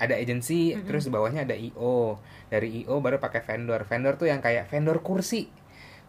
[0.03, 2.19] ada agensi terus di bawahnya ada io
[2.51, 5.47] dari io baru pakai vendor vendor tuh yang kayak vendor kursi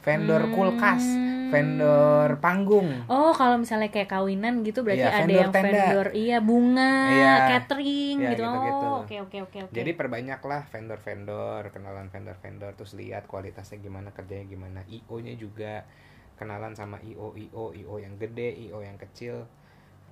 [0.07, 1.03] vendor kulkas
[1.51, 5.71] vendor panggung Oh, kalau misalnya kayak kawinan gitu berarti Iya, ada yang tenda.
[5.71, 7.33] vendor iya bunga, Iya.
[7.51, 8.43] catering Iya, gitu.
[8.47, 9.73] Oh, oke oke oke oke.
[9.73, 15.87] jadi perbanyaklah vendor-vendor kenalan vendor-vendor terus lihat kualitasnya gimana kerjanya gimana io nya juga
[16.35, 19.47] kenalan sama io io io yang gede io yang kecil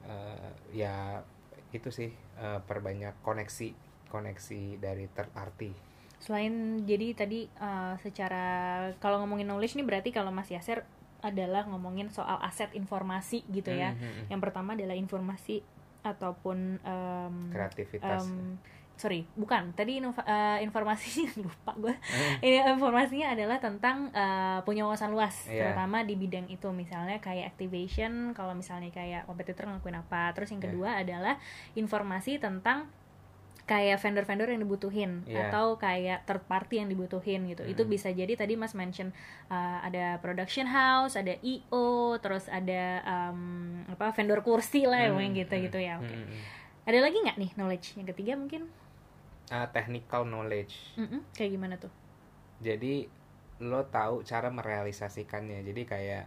[0.05, 1.25] Eh, ya
[1.73, 3.73] itu sih eh, perbanyak koneksi
[4.07, 5.73] koneksi dari third party
[6.25, 8.45] Selain jadi tadi uh, secara
[8.97, 10.89] kalau ngomongin knowledge nih berarti kalau Mas Yaser
[11.21, 13.93] adalah ngomongin soal aset informasi gitu ya.
[13.93, 14.33] Mhm.
[14.33, 15.61] Yang pertama adalah informasi
[16.03, 18.61] ataupun em, kreativitas em,
[18.95, 21.95] sorry bukan tadi inova- eh, informasinya lupa gue
[22.39, 25.73] Eh, ini informasinya adalah tentang eh, punya wawasan luas Iya.
[25.73, 30.61] terutama di bidang itu misalnya kayak activation kalau misalnya kayak kompetitor ngelakuin apa terus yang
[30.61, 30.67] Iya.
[30.69, 31.35] kedua adalah
[31.75, 32.87] informasi tentang
[33.65, 35.49] kayak vendor-vendor yang dibutuhin Iya.
[35.49, 37.65] atau kayak third party yang dibutuhin gitu.
[37.65, 37.91] Itu Mm.
[37.91, 39.09] bisa jadi tadi Mas mention
[39.49, 43.41] uh, ada production house, ada IO, terus ada um,
[43.89, 45.97] apa vendor kursi lah Hmm, yang gitu gitu ya.
[45.97, 46.07] Oke.
[46.07, 46.41] Hmm, hmm.
[46.85, 48.69] Ada lagi nggak nih knowledge yang ketiga mungkin?
[49.47, 51.93] Ah, technical knowledge Mm-mm, kayak gimana tuh?
[52.57, 53.05] jadi
[53.61, 56.25] lo tahu cara merealisasikannya jadi kayak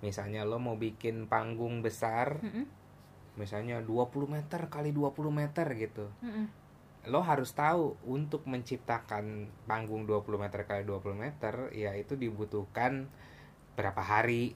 [0.00, 2.66] misalnya lo mau bikin panggung besar Mm-mm,
[3.36, 6.46] misalnya 20 meter kali 20 meter gitu mm-mm.
[7.06, 13.06] Lo harus tahu untuk menciptakan panggung 20 meter kali 20 meter ya itu dibutuhkan
[13.78, 14.54] berapa hari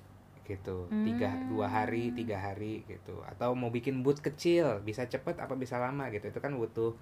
[0.49, 0.91] gitu.
[1.07, 1.47] Tiga Hmm.
[1.53, 3.23] dua hari tiga hari gitu.
[3.23, 6.27] Atau mau bikin booth kecil bisa cepet apa bisa lama gitu.
[6.27, 6.99] Itu kan butuh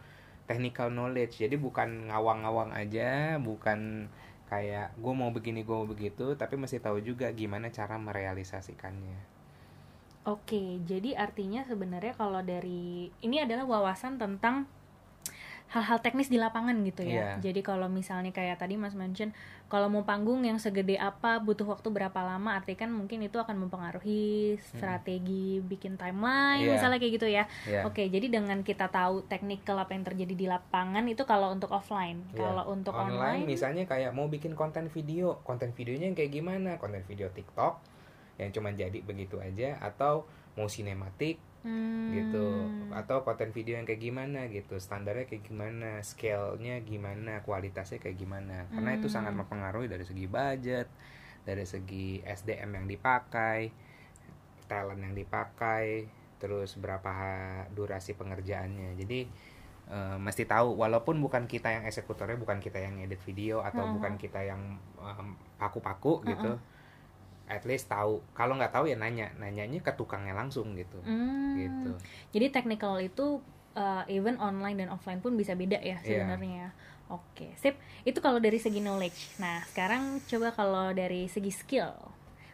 [0.49, 1.41] technical knowledge.
[1.41, 4.09] Jadi bukan ngawang-ngawang aja bukan
[4.49, 9.19] kayak gue mau begini gue mau begitu tapi mesti tahu juga gimana cara merealisasikannya.
[10.29, 14.69] Oke, jadi artinya sebenarnya kalau dari ini adalah wawasan tentang
[15.69, 17.37] hal-hal teknis di lapangan gitu ya.
[17.37, 17.53] Iya.
[17.53, 19.37] Jadi kalau misalnya kayak tadi Mas mention
[19.69, 23.69] kalau mau panggung yang segede apa butuh waktu berapa lama, artinya kan mungkin itu akan
[23.69, 26.73] mempengaruhi strategi bikin timeline Iya.
[26.73, 27.45] misalnya kayak gitu ya.
[27.69, 31.69] ya Oke, jadi dengan kita tahu teknikal apa yang terjadi di lapangan itu kalau untuk
[31.69, 32.25] offline.
[32.33, 32.49] Iya.
[32.49, 36.81] Kalau untuk online, online, misalnya kayak mau bikin konten video konten videonya yang kayak gimana
[36.81, 37.85] konten video TikTok
[38.41, 40.25] yang cuma jadi begitu aja atau
[40.57, 42.47] mau sinematik hmm, gitu
[42.93, 44.79] atau konten video yang kayak gimana gitu.
[44.79, 48.67] Standarnya kayak gimana scale-nya gimana kualitasnya kayak gimana.
[48.71, 49.17] Karena itu Hmm.
[49.23, 50.89] sangat mempengaruhi dari segi budget
[51.43, 53.73] dari segi SDM yang dipakai
[54.69, 56.05] talent yang dipakai
[56.39, 57.15] terus berapa
[57.73, 58.95] durasi pengerjaannya.
[58.95, 59.21] Jadi
[59.89, 63.93] eh, mesti tahu walaupun bukan kita yang eksekutornya bukan kita yang edit video atau Mhm.
[63.97, 66.61] bukan kita yang em, paku-paku gitu
[67.49, 71.93] at least tahu kalau nggak tahu ya nanya nanyanya ke tukangnya langsung gitu Hmm, gitu
[72.31, 73.41] Jadi technical itu
[73.75, 76.23] uh, even online dan offline pun bisa beda ya Iya.
[76.23, 76.67] sebenarnya.
[77.09, 77.81] Oke, sip.
[78.05, 79.41] Itu kalau dari segi knowledge.
[79.41, 81.89] Nah, sekarang coba kalau dari segi skill.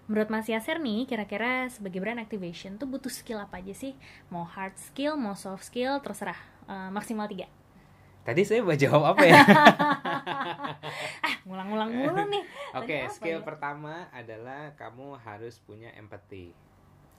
[0.06, 3.98] Menurut Mas Yaser nih, kira-kira sebagai brand activation tuh butuh skill apa aja sih?
[4.30, 6.38] Mau hard skill, mau soft skill, terserah.
[6.70, 7.50] Uh, maksimal tiga.
[8.24, 9.36] Tadi saya mau jawab apa ya
[11.20, 12.42] Ah, ngulang-ngulang mulu nih.
[12.78, 13.44] oke apa skill ya?
[13.44, 16.52] pertama adalah kamu harus punya empathy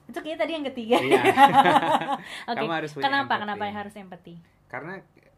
[0.06, 0.96] Itu kayaknya tadi yang ketiga.
[1.02, 1.18] Iya.
[2.50, 2.58] Oke.
[2.62, 3.26] Kamu harus punya Kenapa?
[3.26, 3.42] empathy.
[3.42, 4.34] Kenapa yang harus empathy?
[4.66, 4.94] karena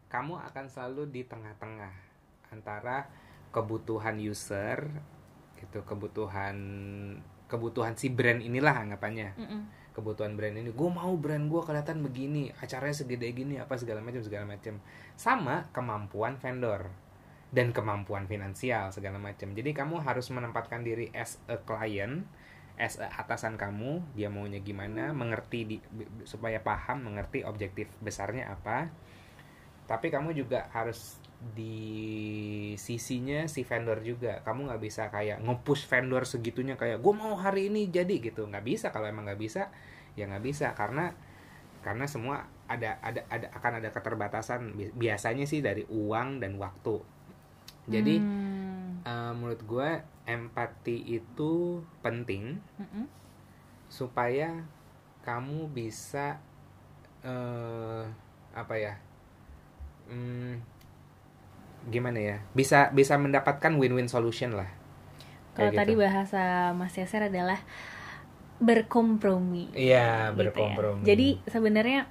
[0.07, 1.93] kamu akan selalu di tengah-tengah
[2.49, 3.09] antara
[3.49, 4.89] kebutuhan user
[5.55, 6.57] gitu kebutuhan
[7.45, 9.61] kebutuhan si brand inilah anggapannya Mm-mm.
[9.99, 10.71] Kebutuhan brand ini.
[10.71, 14.79] Gue mau brand gue kelihatan begini acaranya segede gini apa segala macam segala macam.
[15.19, 16.87] Sama kemampuan vendor
[17.51, 19.51] dan kemampuan finansial segala macam.
[19.51, 22.25] Jadi kamu harus menempatkan diri as a client
[22.79, 25.77] as a atasan kamu dia maunya gimana mengerti di,
[26.23, 28.87] supaya paham mengerti objektif besarnya apa.
[29.83, 34.43] Tapi kamu juga harus di sisinya si vendor juga.
[34.43, 38.47] Kamu nggak bisa kayak nge-push vendor segitunya kayak gue mau hari ini jadi gitu.
[38.47, 38.87] Nggak bisa.
[38.91, 39.71] Kalau emang nggak bisa
[40.19, 40.75] ya nggak bisa.
[40.75, 41.15] Karena
[41.79, 46.99] karena semua ada ada ada akan ada keterbatasan Bi- biasanya sih dari uang dan waktu.
[47.89, 49.01] Jadi Hmm.
[49.07, 49.89] eh, menurut gue
[50.27, 53.07] empati itu penting Mm-mm.
[53.89, 54.61] supaya
[55.25, 56.37] kamu bisa
[57.25, 58.05] eh
[58.53, 58.95] apa ya
[60.07, 60.61] hmm,
[61.87, 64.67] gimana ya bisa bisa mendapatkan win-win solution lah
[65.53, 66.03] Kalau tadi gitu.
[66.03, 67.59] bahasa Mas Yaser adalah
[68.59, 69.71] berkompromi.
[69.71, 70.37] iya gitu ya.
[70.37, 72.01] berkompromi Jadi sebenarnya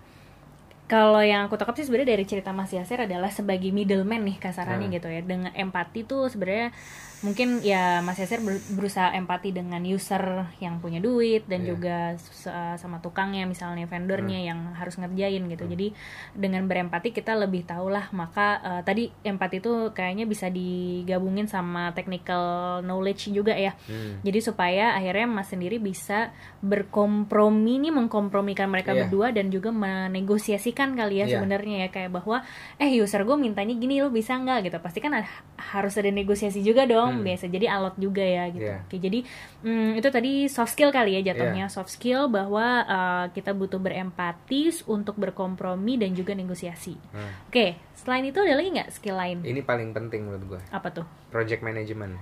[0.88, 4.88] kalau yang aku tangkap sih sebenarnya dari cerita Mas Yaser adalah sebagai middleman nih kasarannya
[4.88, 4.96] Hmm.
[4.96, 5.20] gitu ya.
[5.20, 6.72] Dengan empati tuh sebenarnya
[7.20, 10.22] mungkin ya Mas Yaser ber- berusaha empati dengan user
[10.58, 11.68] yang punya duit dan Iya.
[11.68, 14.48] juga s- sama tukangnya misalnya vendornya Hmm.
[14.48, 15.64] yang harus ngerjain gitu.
[15.64, 15.90] Jadi
[16.32, 21.90] dengan berempati kita lebih tahu lah maka eh, tadi empati itu kayaknya bisa digabungin sama
[21.90, 22.42] technical
[22.80, 23.74] knowledge juga ya.
[23.84, 24.22] Hmm.
[24.22, 29.04] Jadi supaya akhirnya Mas sendiri bisa berkompromi nih mengkompromikan mereka Iya.
[29.04, 31.34] berdua dan juga menegosiasikan kali ya Iya.
[31.36, 32.42] sebenarnya ya kayak bahwa
[32.76, 36.60] eh user gue mintanya gini lo bisa nggak gitu pasti kan ada- harus ada negosiasi
[36.60, 37.24] juga dong Hmm.
[37.24, 38.68] biasa jadi alot juga ya gitu.
[38.68, 38.84] Iya.
[38.84, 39.18] Oke jadi
[39.62, 44.68] hmm, itu tadi soft skill kali ya jatuhnya soft skill bahwa uh, kita butuh berempati
[44.84, 46.98] untuk berkompromi dan juga negosiasi.
[47.14, 47.32] Hmm.
[47.48, 49.42] Oke selain itu ada lagi nggak skill lain?
[49.42, 51.06] ini paling penting menurut gue Apa tuh?
[51.28, 52.14] project management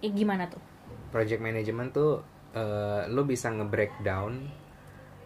[0.00, 0.60] Eh, gimana tuh?
[1.10, 4.46] project management tuh eh, lo bisa nge-breakdown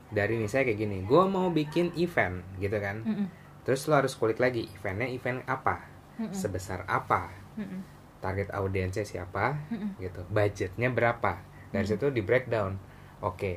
[0.08, 3.26] dari misalnya kayak gini gue mau bikin event gitu kan Mm-mm.
[3.62, 5.84] terus lo harus kulik lagi eventnya event apa
[6.16, 6.32] Mm-mm.
[6.32, 7.28] sebesar apa
[7.58, 7.80] Mm-mm.
[8.24, 9.90] Target audiensnya siapa Mm-mm.
[10.00, 10.20] gitu.
[10.32, 11.32] Budgetnya berapa?
[11.74, 12.72] Dari situ di breakdown.
[13.20, 13.52] Oke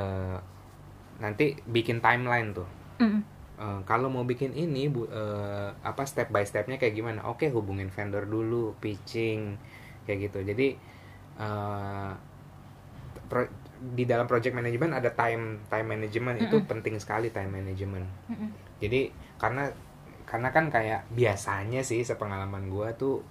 [0.00, 0.38] eh,
[1.22, 2.68] nanti bikin timeline tuh.
[3.00, 3.20] Mm-mm.
[3.64, 7.20] eh, kalau mau bikin ini bu, eh, apa step by stepnya kayak gimana?
[7.32, 9.56] Oke hubungin vendor dulu pitching
[10.04, 10.38] kayak gitu.
[10.44, 10.68] Jadi
[11.40, 12.12] eh,
[13.30, 16.36] pro- di dalam project management ada time time management.
[16.48, 16.70] Itu Mm-mm.
[16.70, 18.06] penting sekali time management.
[18.30, 18.50] Mm-mm.
[18.76, 19.08] jadi
[19.40, 19.72] karena
[20.28, 23.24] karena kan kayak biasanya sih sepengalaman gua tuh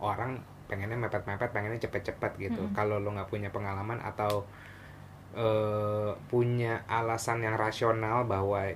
[0.00, 2.74] orang pengennya mepet-mepet pengennya cepet-cepet gitu Mm-mm.
[2.74, 4.46] kalau lo nggak punya pengalaman atau
[5.30, 8.66] eh, punya alasan yang rasional bahwa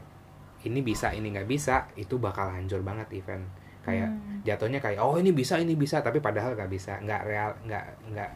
[0.64, 3.44] ini bisa ini nggak bisa itu bakal hancur banget event
[3.84, 4.40] kayak Hmm.
[4.42, 8.30] jatuhnya kayak oh ini bisa ini bisa tapi padahal nggak bisa nggak real nggak nggak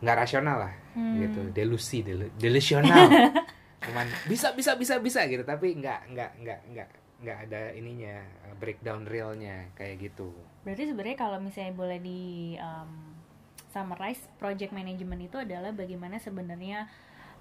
[0.00, 1.18] nggak rasional lah Hmm.
[1.18, 3.06] gitu delusi delu, delusional
[3.84, 6.88] cuman bisa bisa bisa bisa gitu tapi nggak nggak nggak nggak
[7.20, 8.14] nggak ada ininya
[8.46, 12.90] uh, breakdown realnya kayak gitu Berarti sebenarnya kalau misalnya boleh di um,
[13.70, 16.90] summarize project management itu adalah bagaimana sebenarnya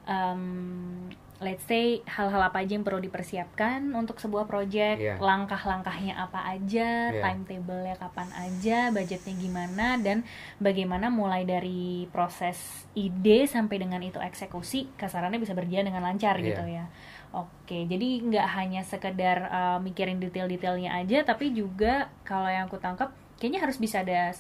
[0.08, 5.15] um, let's say hal-hal apa aja yang perlu dipersiapkan untuk sebuah project, Iya.
[5.23, 7.23] langkah-langkahnya apa aja, Iya.
[7.23, 10.27] timetable-nya kapan aja, budgetnya gimana dan
[10.60, 16.45] bagaimana mulai dari proses ide sampai dengan itu eksekusi kasarannya bisa berjalan dengan lancar Iya.
[16.51, 16.86] gitu ya.
[17.29, 23.09] Oke, jadi nggak hanya sekedar uh, mikirin detail-detailnya aja, tapi juga kalau yang aku tangkap,
[23.37, 24.33] kayaknya harus bisa ada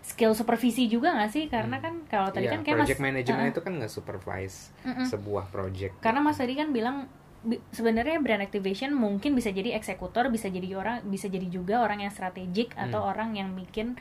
[0.00, 1.44] skill supervisi juga nggak sih?
[1.46, 1.84] Karena Hmm.
[1.84, 3.52] kan kalau tadi Iya, kan kayak project mas, management uh-uh.
[3.52, 5.04] itu kan nggak supervise Mm-mm.
[5.04, 6.96] sebuah project karena mas tadi kan bilang
[7.40, 12.04] bi- sebenarnya brand activation mungkin bisa jadi eksekutor, bisa jadi orang, bisa jadi juga orang
[12.04, 13.10] yang strategik atau Hmm.
[13.12, 14.00] orang yang bikin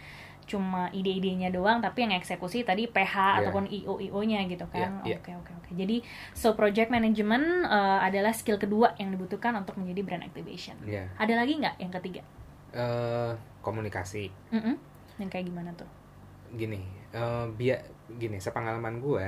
[0.50, 3.26] cuma ide-idenya doang tapi yang eksekusi tadi PH Iya.
[3.46, 5.06] ataupun IO IO-nya gitu kan.
[5.06, 5.18] Iya, iya.
[5.22, 5.70] Oke oke oke.
[5.78, 6.02] Jadi
[6.34, 10.74] so project management uh, adalah skill kedua yang dibutuhkan untuk menjadi brand activation.
[10.84, 11.06] Iya.
[11.16, 12.22] Ada lagi nggak yang ketiga?
[12.70, 13.32] Eh,
[13.62, 14.76] komunikasi Mm-mm.
[15.18, 15.90] Yang kayak gimana tuh?
[16.50, 16.82] gini
[17.14, 17.78] eh biar
[18.18, 19.28] gini sepengalaman gue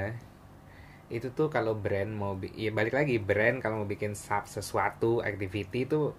[1.12, 5.84] itu tuh kalau brand mau ya balik lagi brand kalau mau bikin sub sesuatu activity
[5.84, 6.16] itu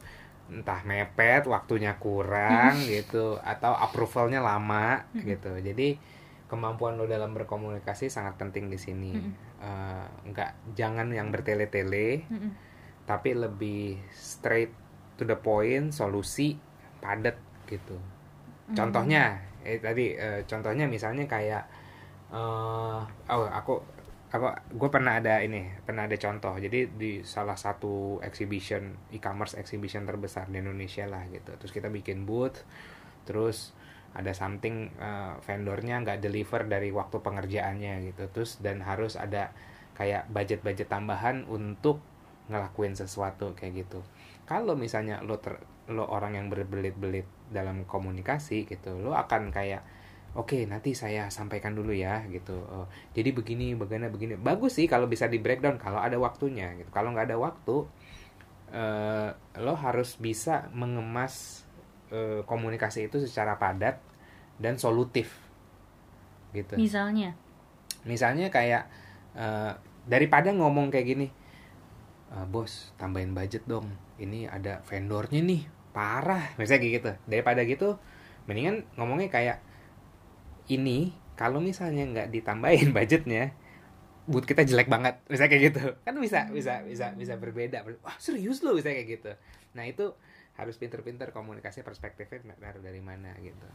[0.53, 5.57] entah mepet waktunya kurang gitu atau approvalnya lama gitu.
[5.59, 5.97] Jadi
[6.53, 9.17] kemampuan lo dalam berkomunikasi sangat penting di sini.
[9.17, 9.33] Mm-mm.
[9.63, 12.27] Eh, nggak jangan yang bertele-tele
[13.03, 14.71] tapi lebih straight
[15.19, 16.55] to the point solusi
[17.03, 17.35] padat
[17.67, 17.99] gitu.
[18.73, 21.63] Contohnya eh tadi eh, contohnya misalnya kayak
[22.33, 23.79] eh oh aku
[24.33, 24.49] aku
[24.81, 26.57] gue pernah ada ini pernah ada contoh.
[26.57, 31.53] Jadi di salah satu exhibition e-commerce exhibition terbesar di Indonesia lah gitu.
[31.61, 32.65] Terus kita bikin booth
[33.29, 33.77] terus
[34.17, 38.25] ada something eh, vendornya nggak deliver dari waktu pengerjaannya gitu.
[38.33, 39.53] Terus dan harus ada
[39.93, 42.01] kayak budget-budget tambahan untuk
[42.49, 44.01] ngelakuin sesuatu kayak gitu.
[44.49, 45.61] Kalau misalnya lo ter,
[45.93, 49.85] lo orang yang berbelit-belit dalam komunikasi gitu lo akan kayak
[50.33, 52.57] oke nanti saya sampaikan dulu ya gitu.
[52.57, 54.35] Oh, jadi begini begini begini.
[54.41, 56.89] Bagus sih kalau bisa di breakdown kalau ada waktunya gitu.
[56.89, 57.77] Kalau nggak ada waktu
[58.73, 59.29] eh,
[59.61, 61.65] lo harus bisa mengemas
[62.09, 64.01] eh, komunikasi itu secara padat
[64.57, 65.33] dan solutif
[66.57, 66.77] gitu.
[66.77, 67.37] Misalnya,
[68.05, 68.89] misalnya kayak
[69.37, 69.73] eh,
[70.09, 71.29] daripada ngomong kayak gini
[72.33, 73.89] "Eh, bos tambahin budget dong.
[74.17, 76.57] Ini ada vendornya nih parah.
[76.57, 77.11] Misalnya kayak gitu.
[77.29, 78.01] Daripada gitu
[78.49, 79.59] mendingan ngomongnya kayak
[80.71, 83.55] ini kalau misalnya nggak ditambahin budgetnya
[84.23, 85.83] boot kita jelek banget misalnya kayak gitu.
[86.07, 87.83] Kan bisa bisa bisa bisa berbeda.
[88.07, 89.33] Wah serius loh misalnya kayak gitu.
[89.75, 90.15] Nah itu
[90.55, 93.67] harus pinter-pinter komunikasi perspektifnya dari dari mana gitu.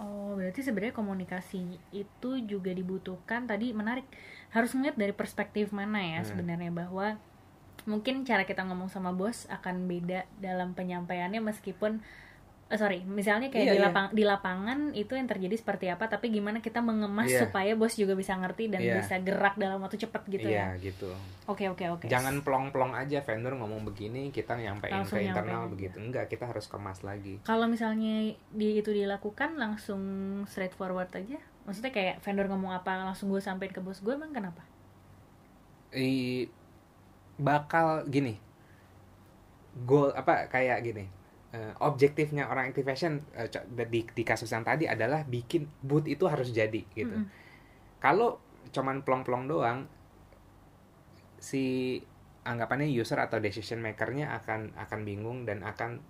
[0.00, 3.44] Oh, berarti sebenarnya komunikasi itu juga dibutuhkan.
[3.44, 4.08] Tadi menarik,
[4.48, 6.28] harus ngeliat dari perspektif mana ya Hmm.
[6.32, 7.20] sebenarnya bahwa
[7.84, 12.00] mungkin cara kita ngomong sama bos akan beda dalam penyampaiannya meskipun
[12.70, 13.86] eh, sorry, misalnya kayak Iya, di, iya.
[13.90, 17.42] lapang, di lapangan itu yang terjadi seperti apa, tapi gimana kita mengemas Iya.
[17.42, 19.02] supaya bos juga bisa ngerti dan Iya.
[19.02, 20.78] bisa gerak dalam waktu cepat gitu iya ya.
[20.80, 21.10] gitu
[21.50, 22.06] Oke oke oke.
[22.06, 25.72] Jangan plong-plong aja vendor ngomong begini, kita nyampein Langsung ke nyampein internal aja.
[25.74, 25.96] begitu.
[25.98, 27.42] Enggak, kita harus kemas lagi.
[27.42, 30.02] Kalau misalnya di itu dilakukan langsung
[30.46, 34.62] straightforward aja, maksudnya kayak vendor ngomong apa langsung gue sampein ke bos gue, emang kenapa?
[35.90, 36.46] I,
[37.34, 38.38] bakal gini.
[39.82, 41.10] Goal apa kayak gini.
[41.54, 46.24] Eh, objektifnya orang activation eh, co- di, di kasus yang tadi adalah bikin boot itu
[46.26, 47.10] harus jadi gitu.
[47.10, 47.26] Mm-mm.
[48.00, 48.38] Kalau
[48.70, 49.78] cuman plong-plong doang
[51.40, 51.98] si
[52.44, 56.00] anggapannya user atau decision makernya akan akan bingung dan akan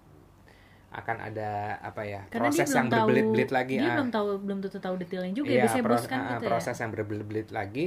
[0.90, 3.94] akan ada apa ya Karena proses yang berbelit-belit lagi Dia ah.
[4.02, 5.50] belum tahu belum tentu tahu detailnya juga.
[5.54, 6.80] Iya, biasanya pro- bos kan ah, gitu proses ya.
[6.82, 7.86] yang berbelit-belit lagi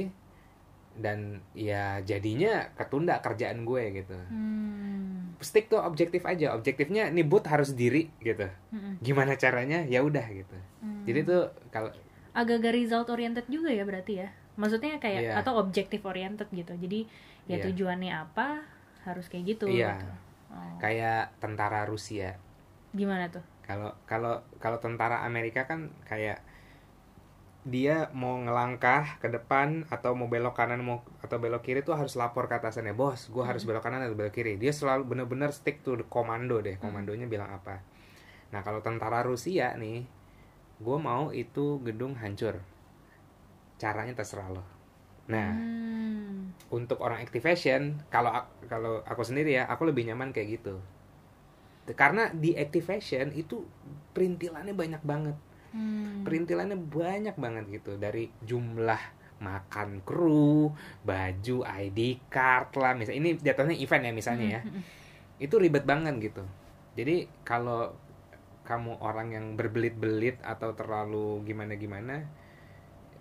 [0.94, 4.14] dan ya jadinya ketunda kerjaan gue gitu.
[4.14, 5.34] Hmm.
[5.42, 6.54] Stick to objektif aja.
[6.54, 8.46] Objektifnya nih boot harus diri gitu.
[8.70, 9.02] Mm-mm.
[9.02, 9.82] Gimana caranya?
[9.84, 10.56] Ya udah gitu.
[10.80, 11.02] Hmm.
[11.04, 11.90] Jadi tuh kalau
[12.32, 14.28] agak-agak result oriented juga ya berarti ya.
[14.54, 15.32] Maksudnya kayak Iya.
[15.42, 16.72] atau objective oriented gitu.
[16.78, 17.10] Jadi
[17.44, 17.64] ya Iya.
[17.68, 18.62] tujuannya apa
[19.04, 19.66] harus kayak gitu.
[19.68, 19.98] Iya.
[19.98, 20.14] gitu.
[20.54, 20.78] Oh.
[20.78, 22.38] kayak tentara Rusia
[22.94, 23.42] Gimana tuh?
[23.66, 26.46] kalau kalau kalau tentara Amerika kan kayak
[27.64, 32.12] dia mau ngelangkah ke depan atau mau belok kanan mau atau belok kiri tuh harus
[32.12, 34.60] lapor ke atasannya bos gue harus belok kanan atau belok kiri.
[34.60, 37.80] Dia selalu bener-bener stick to the komando deh komandonya bilang apa.
[38.52, 40.04] Nah kalau tentara Rusia nih
[40.76, 42.60] gue mau itu gedung hancur.
[43.80, 44.64] Caranya terserah lo.
[45.32, 46.52] Nah Hmm.
[46.68, 50.84] untuk orang activation kalau kalau aku sendiri ya aku lebih nyaman kayak gitu.
[51.96, 53.64] Karena di activation itu
[54.12, 55.36] perintilannya banyak banget
[55.74, 56.22] Hmm.
[56.22, 59.02] perintilannya banyak banget gitu dari jumlah
[59.42, 60.70] makan kru
[61.02, 61.98] baju ID
[62.30, 64.82] card lah misalnya ini jatuhnya event ya misalnya ya Hmm, hmm,
[65.42, 66.46] itu ribet banget gitu
[66.94, 67.90] jadi kalau
[68.62, 72.22] kamu orang yang berbelit-belit atau terlalu gimana-gimana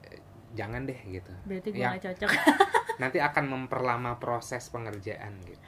[0.06, 0.22] eh,
[0.54, 1.98] jangan deh gitu Berarti gue Ya.
[1.98, 2.30] gak cocok.
[3.02, 5.60] nanti akan memperlama proses pengerjaan gitu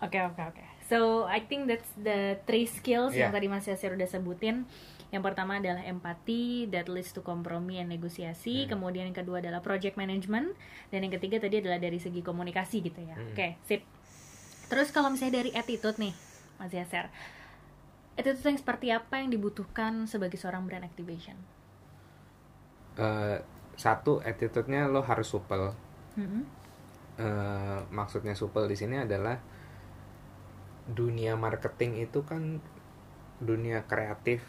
[0.00, 0.64] Oke oke oke.
[0.80, 3.36] So I think that's the three skills yang Yeah.
[3.36, 4.64] tadi Mas Yasir udah sebutin.
[5.10, 8.66] Yang pertama adalah empati, that leads to kompromi and negosiasi.
[8.66, 8.78] Hmm.
[8.78, 10.54] Kemudian yang kedua adalah project management.
[10.94, 13.18] Dan yang ketiga tadi adalah dari segi komunikasi gitu ya.
[13.18, 13.34] Hmm.
[13.34, 13.82] Oke, sip.
[14.70, 16.14] Terus kalau misalnya dari attitude nih,
[16.62, 17.10] Mas Yasir.
[18.14, 21.34] Attitude yang seperti apa yang dibutuhkan sebagai seorang brand activation?
[22.94, 23.42] Eh,
[23.74, 25.74] satu attitude-nya lo harus supel
[26.18, 26.42] Mhm.
[27.20, 29.36] Eh, maksudnya supel di sini adalah
[30.90, 32.58] dunia marketing itu kan
[33.38, 34.42] dunia kreatif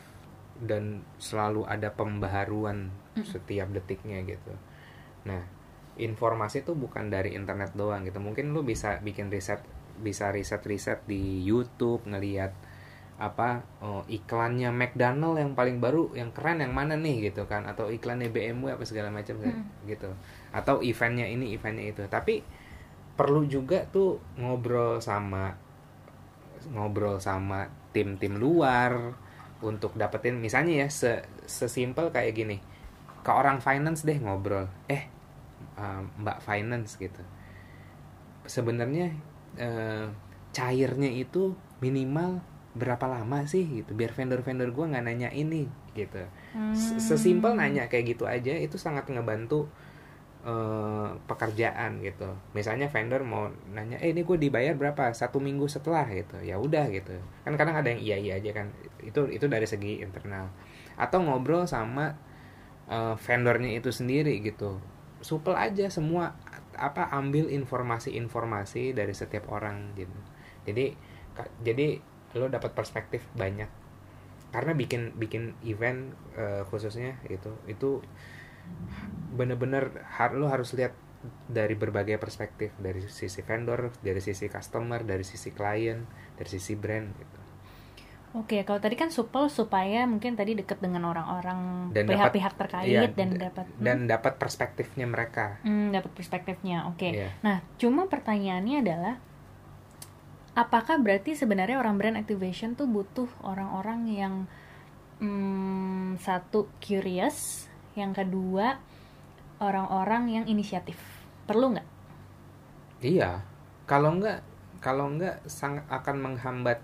[0.61, 3.25] dan selalu ada pembaharuan Mm.
[3.27, 4.53] setiap detiknya gitu.
[5.27, 5.43] Nah,
[5.99, 8.23] informasi itu bukan dari internet doang gitu.
[8.23, 9.59] Mungkin lu bisa bikin riset,
[9.99, 12.55] bisa riset-riset di YouTube ngelihat
[13.21, 17.93] apa oh, iklannya McDonald yang paling baru yang keren yang mana nih gitu kan atau
[17.93, 19.61] iklannya BMW apa segala macam Hmm.
[19.85, 20.09] gitu
[20.49, 22.41] atau eventnya ini eventnya itu tapi
[23.13, 25.53] perlu juga tuh ngobrol sama
[26.73, 29.13] ngobrol sama tim-tim luar
[29.61, 32.57] untuk dapetin misalnya ya se sesimpel kayak gini
[33.21, 34.65] ke orang finance deh ngobrol.
[34.89, 35.05] Eh
[35.77, 37.21] uh, mbak finance gitu.
[38.49, 39.13] Sebenarnya
[39.61, 40.09] eh,
[40.49, 42.41] cairnya itu minimal
[42.71, 46.23] berapa lama sih gitu biar vendor-vendor gua nggak nanya ini gitu.
[46.55, 46.75] Hmm.
[46.75, 49.67] sesimpel nanya kayak gitu aja itu sangat ngebantu
[50.41, 52.29] eh, pekerjaan gitu.
[52.57, 55.13] Misalnya vendor mau nanya eh ini gue dibayar berapa?
[55.13, 56.41] Satu minggu setelah gitu.
[56.41, 57.13] Ya udah gitu.
[57.45, 58.67] Kan kadang ada yang iya iya aja kan.
[59.01, 60.49] Itu itu dari segi internal.
[60.97, 62.17] Atau ngobrol sama
[62.89, 64.81] eh, vendornya itu sendiri gitu.
[65.21, 66.33] Supel aja semua
[66.77, 70.19] apa ambil informasi-informasi dari setiap orang gitu.
[70.65, 70.95] Jadi
[71.61, 72.01] jadi
[72.37, 73.69] lo dapat perspektif banyak.
[74.51, 78.03] Karena bikin bikin event eh, khususnya itu itu
[79.31, 80.91] bener-bener har lo harus lihat
[81.45, 86.03] dari berbagai perspektif dari sisi vendor dari sisi customer dari sisi klien
[86.35, 87.41] dari sisi brand gitu
[88.31, 93.35] Oke, kalau tadi kan supel supaya mungkin tadi deket dengan orang-orang pihak-pihak terkait Iya, dan
[93.35, 96.87] dapat hmm, dan dapat perspektifnya mereka hmm, dapat perspektifnya.
[96.87, 97.11] Oke.
[97.11, 97.35] Iya.
[97.43, 99.15] Nah, cuma pertanyaannya adalah
[100.55, 104.33] apakah berarti sebenarnya orang brand activation tuh butuh orang-orang yang
[105.19, 108.79] hmm, satu curious, yang kedua
[109.61, 110.97] orang-orang yang inisiatif.
[111.45, 111.87] Perlu nggak?
[113.05, 113.45] Iya,
[113.85, 114.39] kalau enggak
[114.81, 116.79] kalau enggak sangat akan menghambat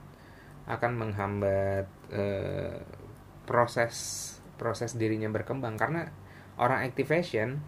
[0.70, 2.78] akan menghambat eh,
[3.50, 3.96] proses
[4.60, 5.80] proses dirinya berkembang.
[5.80, 6.06] Karena
[6.62, 7.62] orang activation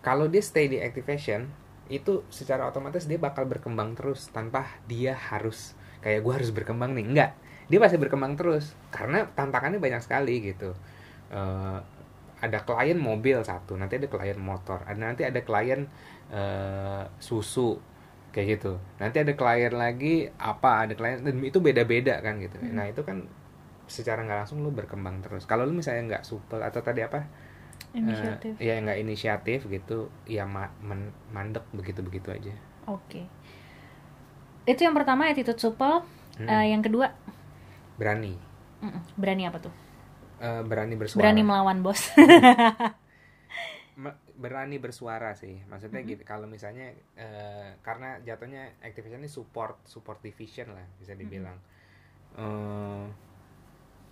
[0.00, 1.50] kalau dia stay di activation
[1.88, 5.72] itu secara otomatis dia bakal berkembang terus tanpa dia harus
[6.04, 7.04] kayak gue harus berkembang nih.
[7.04, 7.30] Enggak
[7.68, 8.72] dia pasti berkembang terus.
[8.88, 10.72] Karena tantangannya banyak sekali gitu
[11.28, 11.78] Eh,
[12.38, 15.84] ada klien mobil satu nanti ada klien motor ada nanti ada klien
[16.32, 17.76] eh, susu
[18.32, 18.72] kayak gitu
[19.02, 22.78] nanti ada klien lagi apa ada klien dan itu beda-beda kan gitu Hmm.
[22.78, 23.26] nah itu kan
[23.88, 27.24] secara nggak langsung lu berkembang terus kalau lu misalnya nggak supel atau tadi apa
[27.96, 28.52] Inisiatif.
[28.60, 32.52] Eh, ya nggak inisiatif gitu ya ma- men- mandek begitu begitu aja
[32.88, 33.28] Oke.
[34.68, 36.04] Itu yang pertama attitude supel.
[36.38, 36.48] Hmm.
[36.48, 37.10] Eh, yang kedua
[37.98, 38.38] berani
[38.82, 39.74] mm-mm, berani apa tuh?
[40.38, 41.22] Eh, berani bersuara.
[41.22, 42.00] Berani melawan bos.
[44.38, 44.78] Berani.
[44.78, 45.58] Bersuara sih.
[45.66, 46.08] Maksudnya Mhm.
[46.14, 51.58] gitu kalau misalnya eh, karena jatuhnya activation ini support support division lah bisa dibilang.
[52.38, 53.04] Eh,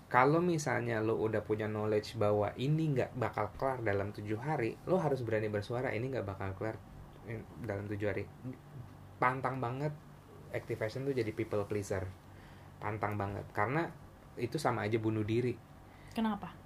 [0.06, 5.02] kalau misalnya lo udah punya knowledge bahwa ini nggak bakal kelar dalam tujuh hari lo
[5.02, 6.76] harus berani bersuara ini nggak bakal kelar
[7.62, 8.24] dalam tujuh hari.
[9.22, 9.92] Pantang banget
[10.54, 12.06] activation tuh jadi people pleaser.
[12.82, 13.46] Pantang banget.
[13.54, 13.86] Karena
[14.36, 15.54] itu sama aja bunuh diri
[16.16, 16.56] Kenapa?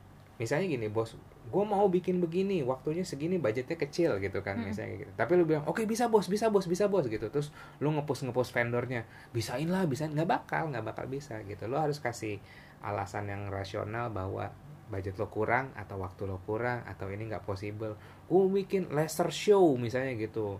[0.40, 1.20] misalnya gini bos
[1.52, 4.72] gue mau bikin begini waktunya segini budgetnya kecil gitu kan Mm.
[4.72, 5.12] misalnya gitu.
[5.12, 7.28] Tapi lu bilang oke bisa bos bisa bos bisa bos gitu.
[7.28, 9.04] Terus lu ngepost ngepost vendornya
[9.36, 10.08] bisain lah bisain.
[10.16, 11.68] Nggak bakal nggak bakal bisa gitu.
[11.68, 12.40] Lo harus kasih
[12.80, 14.48] alasan yang rasional bahwa
[14.88, 17.98] budget lo kurang atau waktu lo kurang atau ini nggak possible.
[18.30, 20.56] Gue bikin laser show misalnya gitu.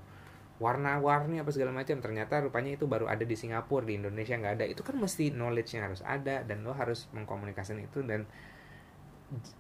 [0.60, 4.64] Warna-warni apa segala macam ternyata rupanya itu baru ada di Singapura di Indonesia nggak ada.
[4.68, 8.28] Itu kan mesti knowledge-nya harus ada dan lo harus mengkomunikasikan itu dan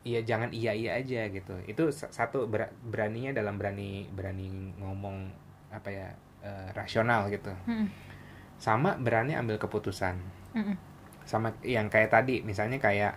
[0.02, 5.30] ya jangan iya iya aja gitu itu sa- satu ber- beraninya dalam berani berani ngomong
[5.70, 6.08] apa ya
[6.42, 7.86] eh, rasional gitu Mm-mm.
[8.58, 10.18] sama berani ambil keputusan
[10.58, 10.76] Mm-mm.
[11.24, 13.14] sama yang kayak tadi misalnya kayak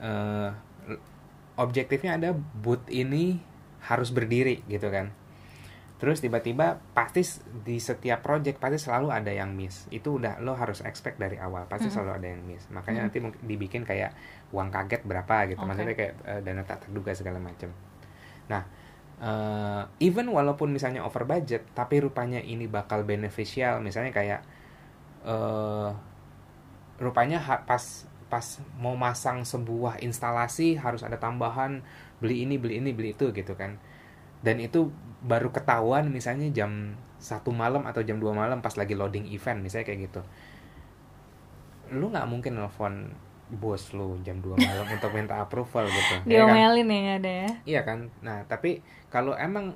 [0.00, 0.50] eh,
[1.56, 3.40] objektifnya ada booth ini
[3.84, 5.12] harus berdiri gitu kan
[5.96, 7.24] terus tiba-tiba pasti
[7.64, 11.64] di setiap project pasti selalu ada yang miss itu udah lo harus expect dari awal
[11.64, 11.94] pasti Mhm.
[11.96, 13.06] selalu ada yang miss makanya Mhm.
[13.08, 14.12] nanti mungkin dibikin kayak
[14.52, 15.68] uang kaget berapa gitu Oke.
[15.72, 17.72] maksudnya kayak eh, dana tak terduga segala macam
[18.44, 18.68] nah
[19.16, 24.44] eh, even walaupun misalnya over budget tapi rupanya ini bakal beneficial misalnya kayak
[25.24, 25.90] eh
[26.96, 28.44] rupanya ha- pas pas
[28.76, 31.80] mau masang sebuah instalasi harus ada tambahan
[32.18, 33.78] beli ini beli ini beli itu gitu kan
[34.42, 34.90] dan itu
[35.26, 39.86] baru ketahuan misalnya jam satu malam atau jam 2 malam pas lagi loading event misalnya
[39.90, 40.22] kayak gitu
[41.90, 43.10] lu nggak mungkin nelfon
[43.46, 46.50] bos lu jam 2 malam untuk minta approval gitu ya kan?
[46.50, 47.50] Diomelin ya nggak ada ya.
[47.62, 47.98] Iya kan?
[48.18, 49.70] Nah, tapi kalau emang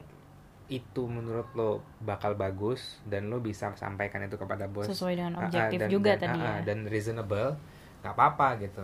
[0.66, 5.38] itu menurut lo bakal bagus dan lo bisa sampaikan itu kepada bos Sesuai dengan ah,
[5.38, 6.66] ah, objektif dan- juga dan- tadi ah, ya.
[6.66, 7.55] dan reasonable
[8.03, 8.82] nggak apa-apa gitu.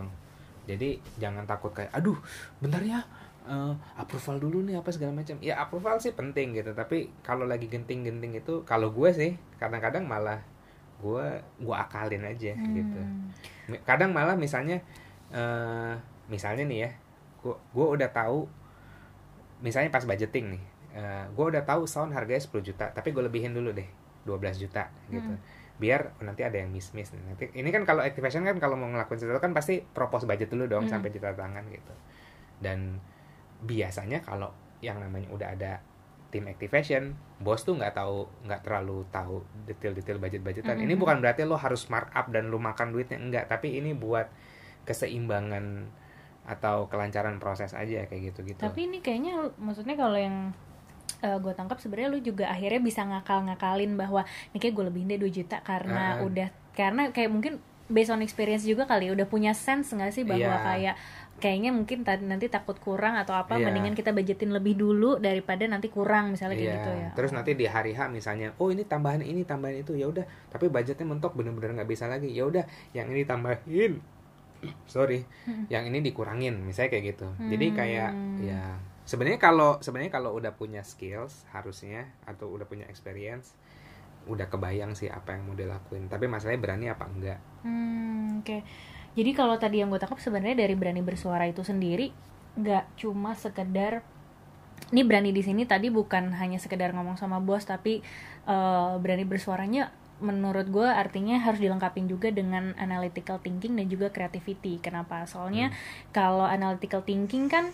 [0.66, 2.18] Jadi jangan takut kayak aduh,
[2.58, 3.02] bentar ya
[3.46, 5.38] eh, approval dulu nih apa segala macam.
[5.40, 10.42] Ya approval sih penting gitu, tapi kalau lagi genting-genting itu kalau gue sih kadang-kadang malah
[10.96, 11.24] gue
[11.60, 13.00] gue akalin aja gitu
[13.68, 13.76] Hmm.
[13.84, 14.80] kadang malah misalnya
[15.28, 15.94] eh
[16.26, 16.90] misalnya nih ya
[17.44, 18.48] gua gua udah tahu
[19.60, 20.62] misalnya pas budgeting nih
[20.96, 23.84] eh gua udah tahu sound harganya 10 juta tapi gue lebihin dulu deh
[24.24, 25.40] 12 juta gitu Hmm.
[25.76, 29.20] biar nanti ada yang miss miss nanti ini kan kalau activation kan kalau mau ngelakuin
[29.20, 30.96] sesuatu kan pasti propose budget dulu dong Hmm.
[30.96, 31.92] sampai di tangan gitu
[32.64, 32.96] dan
[33.60, 35.72] biasanya kalau yang namanya udah ada
[36.28, 41.00] tim activation bos tuh nggak tahu nggak terlalu tahu detail-detail budget-budgetan ini Mm-mm.
[41.00, 44.28] bukan berarti lo harus markup dan lo makan duitnya enggak tapi ini buat
[44.84, 45.88] keseimbangan
[46.46, 50.54] atau kelancaran proses aja kayak gitu-gitu Tapi ini kayaknya maksudnya kalau yang
[51.16, 55.32] gue tangkap sebenarnya lu juga akhirnya bisa ngakal-ngakalin bahwa ini kayak gue lebihin deh 2
[55.32, 56.22] juta karena Ah.
[56.22, 60.54] udah karena kayak mungkin based on experience juga kali udah punya sense nggak sih bahwa
[60.54, 60.62] Iya.
[60.62, 60.94] kayak
[61.36, 63.68] kayaknya mungkin tadi nanti takut kurang atau apa Iya.
[63.68, 67.08] mendingan kita budgetin lebih dulu daripada nanti kurang misalnya kayak Iya, gitu ya.
[67.12, 70.72] terus nanti di hari H misalnya, oh ini tambahan ini tambahan itu ya udah, tapi
[70.72, 72.64] budgetnya mentok bener-bener nggak bisa lagi, ya udah
[72.96, 74.00] yang ini tambahin,
[74.88, 75.68] sorry, Hmm.
[75.68, 77.28] yang ini dikurangin, misalnya kayak gitu.
[77.52, 78.40] Jadi kayak Hmm.
[78.40, 78.60] ya
[79.04, 83.52] sebenarnya kalau sebenarnya kalau udah punya skills harusnya atau udah punya experience,
[84.26, 86.08] udah kebayang sih apa yang mau dilakuin.
[86.08, 87.38] Tapi masalahnya berani apa enggak?
[87.62, 88.58] Hmm, oke.
[89.16, 92.12] Jadi kalau tadi yang gue tangkap sebenarnya dari berani bersuara itu sendiri
[92.56, 94.00] nggak cuma sekedar
[94.92, 98.00] ini berani di sini tadi bukan hanya sekedar ngomong sama bos tapi
[98.48, 104.80] eh, berani bersuaranya menurut gue artinya harus dilengkapi juga dengan analytical thinking dan juga creativity.
[104.80, 105.28] Kenapa?
[105.28, 105.76] Soalnya
[106.16, 107.68] kalau analytical thinking kan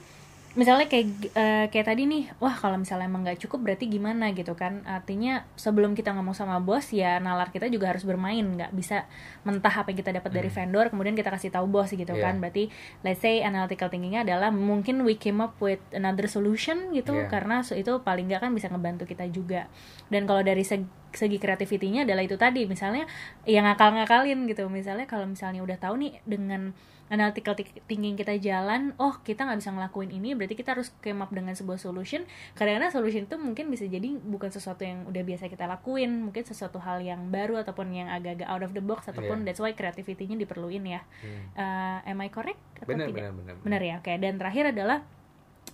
[0.52, 4.52] misalnya kayak eh, kayak tadi nih wah kalau misalnya emang nggak cukup berarti gimana gitu
[4.52, 4.84] kan?
[4.84, 8.44] Artinya sebelum kita ngomong sama bos ya nalar kita juga harus bermain.
[8.44, 9.08] Nggak bisa
[9.42, 12.20] mentah apa yang kita dapat dari vendor kemudian kita kasih tahu bos gitu Iya.
[12.20, 12.34] kan?
[12.36, 12.68] Berarti
[13.00, 17.32] let's say analytical thinkingnya adalah mungkin we came up with another solution gitu Iya.
[17.32, 19.72] karena so- itu paling nggak kan bisa ngebantu kita juga.
[20.12, 22.68] Dan kalau dari segi, segi creativity-nya adalah itu tadi.
[22.68, 23.08] Misalnya
[23.48, 24.68] yang ngakal-ngakalin gitu.
[24.68, 26.76] Misalnya kalau misalnya udah tahu nih dengan
[27.12, 31.20] analytical thi- thinking kita jalan oh kita nggak bisa ngelakuin ini berarti kita harus came
[31.20, 32.24] up dengan sebuah solution.
[32.56, 36.80] Kadang-kadang solution itu mungkin bisa jadi bukan sesuatu yang udah biasa kita lakuin mungkin sesuatu
[36.80, 39.46] hal yang baru ataupun yang agak-agak out of the box ataupun Iya.
[39.46, 41.04] that's why creativity-nya diperluin ya.
[41.20, 41.44] Hmm.
[41.52, 43.28] Uh, am I correct atau Bener, tidak?
[43.28, 44.12] bener, bener, benar ya oke.
[44.16, 45.04] Dan terakhir adalah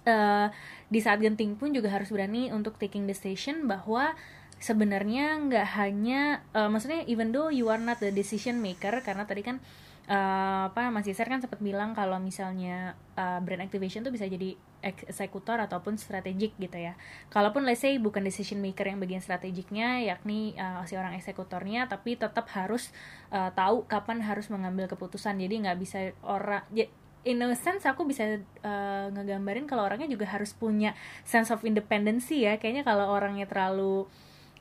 [0.02, 0.46] eh,
[0.88, 4.16] di saat genting pun juga harus berani untuk taking decision bahwa
[4.58, 9.46] sebenarnya nggak hanya eh, maksudnya even though you are not the decision maker karena tadi
[9.46, 9.62] kan
[10.08, 14.56] eh, apa Mas Yasser kan sempat bilang kalau misalnya eh, brand activation tuh bisa jadi
[14.80, 16.96] ek- eksekutor ataupun strategik gitu ya.
[17.28, 22.16] Kalaupun let's say bukan decision maker yang bagian strategiknya yakni eh, si orang eksekutornya tapi
[22.16, 22.90] tetap harus
[23.30, 25.36] eh, tahu kapan harus mengambil keputusan.
[25.36, 26.88] Jadi nggak bisa orang ya,
[27.28, 30.94] in a sense aku bisa uh, ngegambarin kalau orangnya juga harus punya
[31.26, 34.06] sense of independency ya kayaknya kalau orangnya terlalu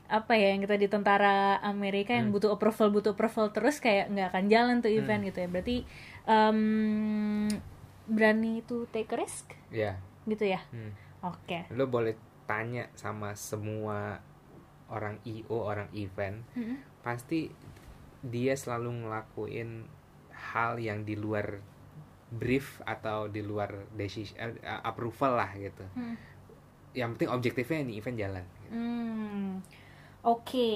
[0.08, 2.34] apa ya yang kita di tentara Amerika yang Hmm.
[2.34, 5.76] butuh approval butuh approval terus kayak nggak akan jalan tuh event gitu ya berarti
[6.24, 7.48] um,
[8.04, 10.96] berani to take a risk Ya, gitu ya Hmm.
[11.20, 14.24] oke lo boleh tanya sama semua
[14.88, 16.80] orang io orang event Mm-mm.
[16.98, 17.52] pasti
[18.18, 19.84] dia selalu ngelakuin
[20.32, 21.60] hal yang di luar
[22.30, 26.16] brief atau di luar decision eh, approval lah gitu Hmm.
[26.92, 28.72] yang penting objektifnya ini event jalan gitu.
[28.72, 29.60] Hmm,
[30.28, 30.70] oke.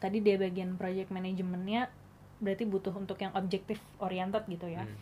[0.00, 1.90] Tadi dia bagian project manajemennya
[2.40, 4.86] berarti butuh untuk yang objektif oriented gitu ya.
[4.86, 4.96] Hmm.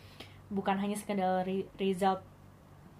[0.48, 2.24] Bukan hanya sekedar re- result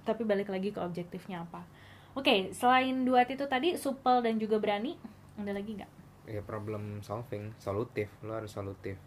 [0.04, 1.64] tapi balik lagi ke objektifnya apa.
[2.12, 4.96] Oke, selain dua itu tadi supel dan juga berani,
[5.36, 5.98] ada lagi nggak?
[6.28, 9.00] ya problem solving solutif lo harus solutif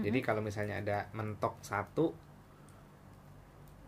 [0.00, 2.14] jadi kalau misalnya ada mentok satu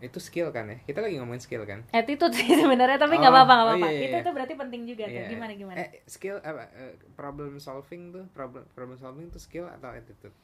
[0.03, 3.35] itu skill kan ya kita lagi ngomongin skill kan Attitude sih sebenarnya tapi nggak Oh,
[3.39, 3.87] apa-apa nggak oh apa-apa.
[3.87, 4.25] iya, iya, Itu iya.
[4.27, 5.15] tuh berarti penting juga tuh.
[5.15, 5.29] Iya.
[5.31, 5.77] Gimana gimana?
[5.79, 10.35] eh skill apa eh, problem solving tuh problem problem solving tuh skill atau attitude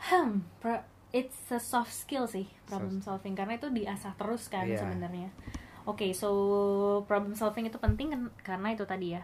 [0.00, 0.80] Hmm, pro-
[1.12, 4.80] it's a soft skill sih problem solving karena itu diasah terus kan Iya.
[4.80, 5.28] sebenarnya.
[5.84, 6.30] Oke, so
[7.04, 9.22] problem solving itu penting kan karena itu tadi ya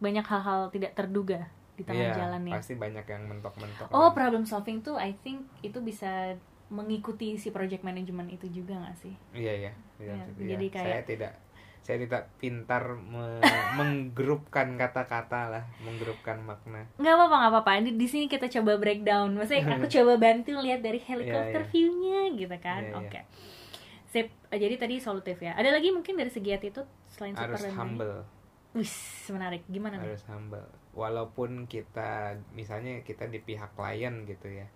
[0.00, 2.52] banyak hal-hal tidak terduga di tengah Iya, jalan ya.
[2.56, 4.16] pasti banyak yang mentok-mentok Oh, kan.
[4.16, 6.36] problem solving tuh I think itu bisa
[6.70, 9.14] mengikuti si project management itu juga nggak sih?
[9.32, 10.48] iya iya iya, iya.
[10.48, 11.32] jadi saya kayak- tidak
[11.80, 13.40] saya tidak pintar me-
[13.74, 17.70] menggrupkan kata-kata lah menggrupkan makna Nggak apa-apa nggak apa-apa.
[17.82, 19.32] Di, di sini kita coba breakdown.
[19.32, 21.72] Maksudnya aku coba bantu lihat dari helikopter Iya, iya.
[21.72, 22.82] view-nya gitu kan.
[22.84, 22.94] Iya.
[22.96, 23.20] Oke.
[24.06, 24.28] Sip.
[24.46, 25.54] Eh, Jadi tadi solutif ya.
[25.54, 27.74] Ada lagi mungkin dari segi attitude selain super harus berani?
[27.74, 28.14] humble
[28.70, 28.94] Wis,
[29.28, 29.62] menarik.
[29.66, 30.06] Gimana nih?
[30.06, 32.10] harus humble walaupun kita
[32.50, 34.66] misalnya kita di pihak klien gitu ya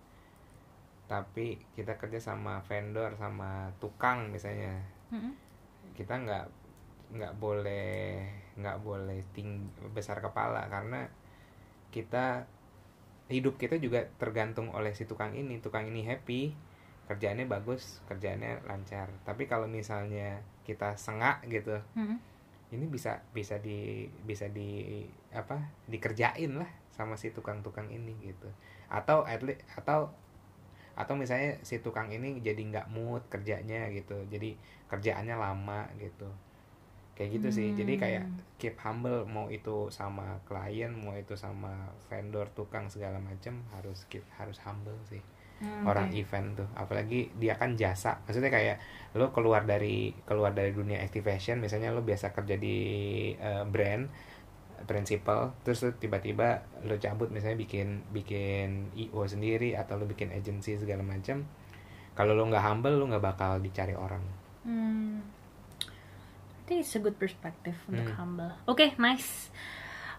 [1.05, 4.73] tapi kita kerja sama vendor sama tukang misalnya
[5.13, 5.33] Mm-mm.
[5.93, 6.45] kita nggak
[7.13, 8.25] nggak boleh
[8.57, 11.05] nggak boleh ting besar kepala karena
[11.93, 12.49] kita
[13.29, 16.53] hidup kita juga tergantung oleh si tukang ini tukang ini happy
[17.05, 22.17] kerjaannya bagus kerjaannya lancar tapi kalau misalnya kita sengak gitu Mm-mm.
[22.73, 28.49] ini bisa bisa di bisa di apa dikerjain lah sama si tukang-tukang ini gitu
[28.89, 30.09] atau at least atau
[30.95, 34.55] atau misalnya si tukang ini jadi nggak mood kerjanya gitu jadi
[34.91, 36.29] kerjaannya lama gitu.
[37.15, 37.67] Kayak gitu sih.
[37.79, 38.39] Jadi kayak Hmm.
[38.59, 44.23] keep humble mau itu sama klien mau itu sama vendor tukang segala macam harus keep
[44.39, 45.23] harus humble sih.
[45.59, 46.69] Hmm, orang event tuh.
[46.75, 48.19] Apalagi dia kan jasa.
[48.27, 48.77] Maksudnya kayak
[49.15, 52.77] lo keluar dari keluar dari dunia activation misalnya lo biasa kerja di
[53.39, 54.03] eh, brand
[54.83, 61.01] principal terus tiba-tiba lo cabut misalnya bikin bikin io sendiri atau lo bikin agency segala
[61.01, 61.47] macam
[62.13, 64.21] kalau lo nggak humble lo nggak bakal dicari orang
[64.65, 65.21] Hmm.
[66.65, 68.17] Itu a good perspective untuk Hmm.
[68.17, 68.51] humble.
[68.65, 69.53] Oke, nice.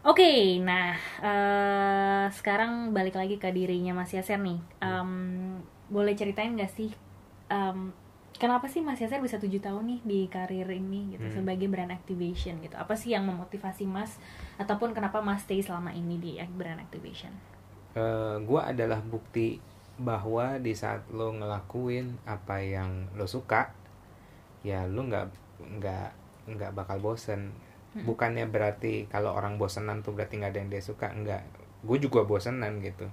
[0.06, 4.62] Oke, nah eh, sekarang balik lagi ke dirinya Mas Yaser nih.
[4.78, 5.58] Em,
[5.90, 6.94] boleh ceritain gak sih
[7.50, 7.90] em,
[8.42, 11.36] kenapa sih Mas Yaser bisa tujuh tahun nih di karir ini gitu Hmm.
[11.42, 12.74] sebagai brand activation gitu?
[12.76, 14.16] Apa sih yang memotivasi Mas
[14.62, 17.32] ataupun kenapa Mas stay selama ini di brand activation?
[17.96, 19.56] Eh, gua adalah bukti
[19.96, 23.72] bahwa di saat lo ngelakuin apa yang lo suka
[24.60, 25.26] ya lo nggak
[25.80, 26.08] nggak
[26.52, 27.48] nggak bakal bosen
[27.96, 31.42] bukannya berarti kalau orang bosenan tuh berarti nggak ada yang dia suka nggak
[31.88, 33.08] gue juga bosenan gitu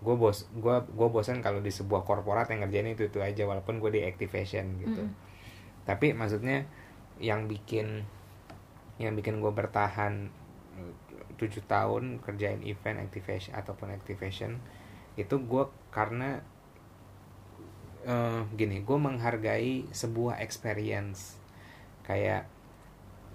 [0.00, 3.76] gue bos gue gue bosen kalau di sebuah korporat yang ngerjain itu itu aja walaupun
[3.84, 5.84] gue di activation gitu Mm-mm.
[5.84, 6.64] tapi maksudnya
[7.20, 8.08] yang bikin
[8.96, 10.32] yang bikin gue bertahan
[10.80, 10.92] eh,
[11.36, 14.56] tujuh tahun kerjain event activation ataupun activation
[15.20, 16.40] itu gue karena
[18.08, 21.36] eh, gini gue menghargai sebuah experience
[22.08, 22.48] kayak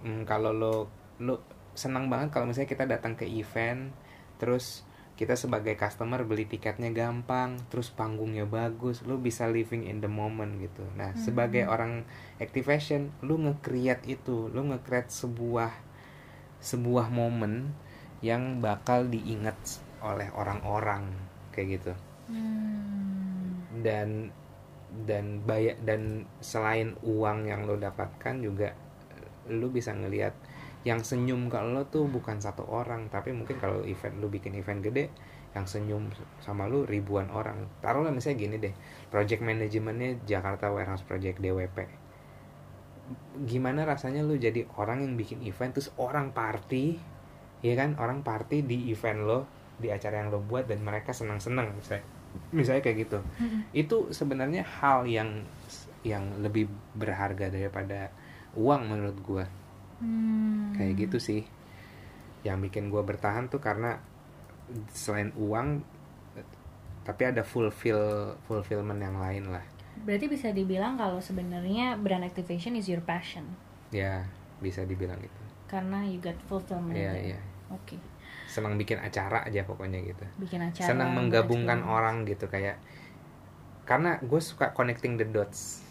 [0.01, 0.76] mm, kalau lo
[1.22, 1.45] lo
[1.78, 3.93] senang banget kalau misalnya kita datang ke event
[4.41, 4.82] terus
[5.16, 10.59] kita sebagai customer beli tiketnya gampang terus panggungnya bagus lo bisa living in the moment
[10.59, 10.84] gitu.
[10.99, 12.03] Nah sebagai orang
[12.43, 15.72] activation lo nge-create itu lo nge-create sebuah
[16.59, 17.72] sebuah momen
[18.20, 19.55] yang bakal diingat
[20.03, 21.07] oleh orang-orang
[21.55, 21.93] kayak gitu.
[22.26, 23.61] Hmm.
[23.86, 24.34] dan
[25.05, 28.74] dan bayar dan selain uang yang lo dapatkan juga
[29.45, 30.34] lo bisa ngelihat
[30.86, 34.86] yang senyum ke lo tuh bukan satu orang tapi mungkin kalau event lo bikin event
[34.86, 35.09] gede
[35.57, 37.65] yang senyum sama lo ribuan orang.
[37.81, 38.73] Taruhlah misalnya gini deh
[39.09, 42.05] project manajemennya Jakarta Warehouse Project DWP
[43.45, 46.97] gimana rasanya lo jadi orang yang bikin event terus orang party
[47.61, 47.97] ya kan?
[48.01, 49.39] Orang party di event lo
[49.77, 52.05] di acara yang lo buat dan mereka senang-senang misalnya.
[52.51, 53.19] Misalnya kayak gitu.
[53.71, 55.45] Itu sebenarnya hal yang
[56.05, 58.13] yang lebih berharga daripada
[58.53, 59.45] uang menurut gua
[59.95, 60.75] Hmm.
[60.75, 61.41] kayak gitu sih
[62.43, 63.97] yang bikin gua bertahan tuh karena
[64.91, 65.81] selain uang
[67.05, 69.63] tapi ada fulfill fulfillment yang lain lah
[69.95, 73.47] Berarti bisa dibilang kalau sebenarnya brand activation is your passion
[73.89, 74.27] ya
[74.59, 76.93] bisa dibilang gitu karena you got fulfillment.
[76.93, 77.15] There.
[77.33, 77.39] iya.
[77.73, 77.97] Oke.
[78.45, 80.85] senang bikin acara aja pokoknya gitu Bikin acara.
[80.85, 82.77] senang menggabungkan orang gitu kayak
[83.85, 85.81] karena gue suka connecting the dots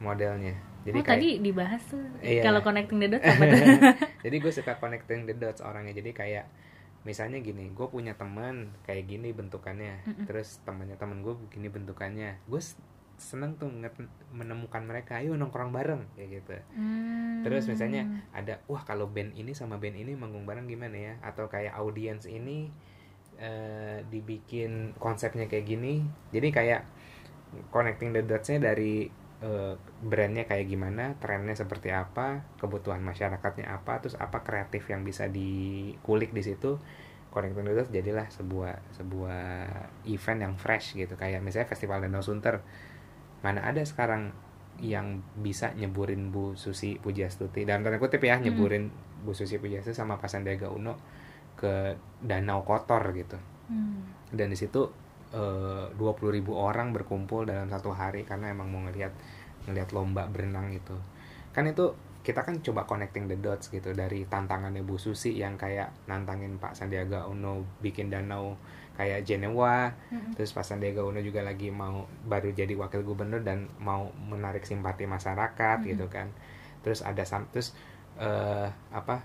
[0.00, 0.56] modelnya
[0.88, 2.42] jadi oh, kayak tadi dibahas tuh Iya.
[2.42, 3.66] kalau connecting the dots apa tuh?
[4.20, 6.44] jadi gue suka connecting the dots orangnya jadi kayak
[7.00, 10.24] misalnya gini gue punya teman kayak gini bentukannya Mm-mm.
[10.24, 12.60] terus temannya teman gue begini bentukannya gue
[13.14, 13.66] seneng tuh
[14.30, 17.42] menemukan mereka ayo nongkrong bareng kayak gitu Hmm.
[17.42, 21.46] terus misalnya ada wah kalau band ini sama band ini manggung bareng gimana ya atau
[21.46, 22.70] kayak audiens ini
[23.36, 26.82] eh, dibikin konsepnya kayak gini jadi kayak
[27.68, 29.08] connecting the dots-nya dari
[29.42, 35.26] eh, brandnya kayak gimana trennya seperti apa kebutuhan masyarakatnya apa terus apa kreatif yang bisa
[35.30, 36.78] dikulik di situ.
[37.28, 39.44] Connecting the dots jadilah sebuah sebuah
[40.08, 41.12] event yang fresh gitu.
[41.14, 42.64] Kayak misalnya festival Danau Sunter.
[43.44, 44.32] Mana ada sekarang
[44.78, 48.90] yang bisa nyeburin Bu Susi Pujiastuti dalam tanda kutip ya nyeburin
[49.26, 50.96] Bu Susi Pujiastuti sama Pak Sandiaga Uno
[51.58, 53.36] ke danau kotor gitu.
[53.68, 54.00] Hmm.
[54.32, 54.88] dan di situ
[55.94, 59.12] dua puluh ribu orang berkumpul dalam satu hari karena emang mau ngelihat
[59.68, 60.96] ngelihat lomba berenang gitu
[61.52, 61.92] kan itu
[62.24, 66.76] kita kan coba connecting the dots gitu dari tantangannya Bu Susi yang kayak nantangin Pak
[66.76, 68.56] Sandiaga Uno bikin danau
[69.00, 70.36] kayak Jenewa Mm-mm.
[70.36, 75.08] terus Pak Sandiaga Uno juga lagi mau baru jadi wakil gubernur dan mau menarik simpati
[75.08, 75.86] masyarakat Mhm.
[75.88, 76.28] gitu kan
[76.84, 77.22] terus ada
[77.52, 77.72] terus
[78.18, 79.22] eh, apa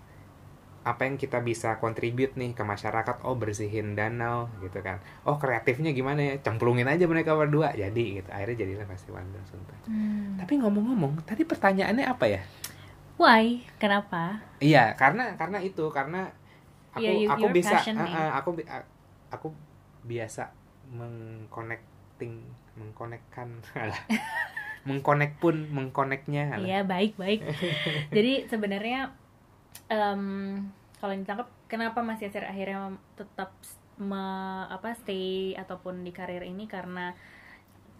[0.84, 5.92] apa yang kita bisa kontribut nih ke masyarakat oh bersihin danau gitu kan oh kreatifnya
[5.92, 10.36] gimana ya cemplungin aja mereka berdua jadi gitu akhirnya jadilah festival Danau Sunter Hmm.
[10.36, 12.42] tapi ngomong-ngomong tadi pertanyaannya apa ya
[13.14, 13.62] Why?
[13.78, 14.42] Kenapa?
[14.58, 16.28] iya karena karena itu karena
[16.92, 18.84] aku Iya, you- aku bisa uh, uh, aku uh,
[19.30, 19.48] aku
[20.04, 20.52] biasa
[20.90, 23.50] mengconnecting mengkonekkan
[24.88, 26.60] mengkonek pun mengkoneknya.
[26.60, 27.40] Iya baik baik.
[28.12, 29.16] Jadi sebenarnya
[29.90, 30.24] em,
[31.00, 33.52] kalau ditangkap kenapa Mas Yasir akhirnya tetap
[34.00, 37.14] me- apa stay ataupun di karir ini karena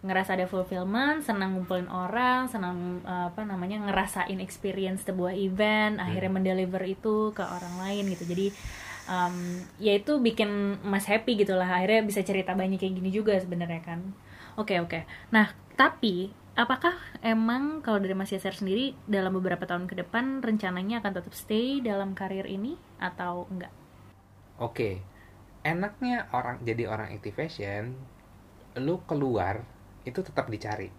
[0.04, 6.84] ngerasa ada fulfillment, senang ngumpulin orang, senang apa namanya ngerasain experience sebuah event, akhirnya mendeliver
[6.84, 8.28] itu ke orang lain gitu.
[8.28, 8.46] Jadi
[9.08, 11.80] em, ya itu bikin Mas happy gitu lah.
[11.80, 14.00] Akhirnya bisa cerita banyak kayak gini juga sebenarnya kan.
[14.60, 15.08] Oke oke.
[15.32, 16.28] Nah tapi
[16.62, 16.94] apakah
[17.32, 21.66] emang kalau dari Mas Yasir sendiri dalam beberapa tahun ke depan rencananya akan tetap stay
[21.88, 22.72] dalam karir ini
[23.08, 23.72] atau enggak?
[24.66, 24.90] Oke,
[25.72, 27.82] enaknya orang jadi orang activation,
[28.84, 29.56] lu keluar
[30.08, 30.90] itu tetap dicari.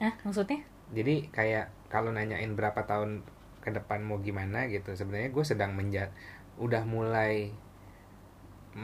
[0.00, 0.60] Ah maksudnya?
[0.96, 3.10] Jadi kayak kalau nanyain berapa tahun
[3.64, 6.04] ke depan mau gimana gitu, sebenarnya gue sedang menja
[6.64, 7.34] udah mulai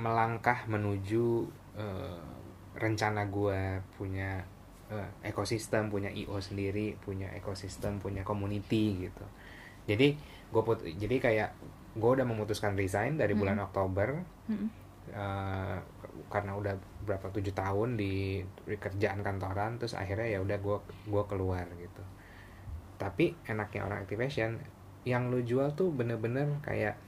[0.03, 1.27] melangkah menuju
[1.79, 2.23] eh,
[2.83, 3.61] rencana gue
[3.97, 4.45] punya
[4.93, 9.24] eh, ekosistem, punya io sendiri, punya ekosistem, punya community gitu.
[9.87, 10.18] Jadi
[10.51, 11.51] gue put, jadi kayak
[11.97, 14.20] gue udah memutuskan resign dari bulan Oktober
[14.53, 14.68] Mm-mm.
[15.11, 15.78] eh,
[16.28, 16.74] karena udah
[17.07, 18.43] berapa tujuh tahun di,
[18.76, 20.76] kerjaan kantoran terus akhirnya ya udah gue
[21.09, 22.03] gua keluar gitu
[22.97, 24.59] tapi enaknya orang activation
[25.07, 26.99] yang lu jual tuh bener-bener kayak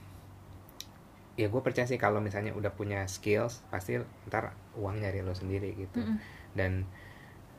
[1.35, 5.71] ya gue percaya sih kalau misalnya udah punya skills pasti ntar uang nyari lo sendiri
[5.75, 6.19] gitu Mm-mm.
[6.55, 6.83] dan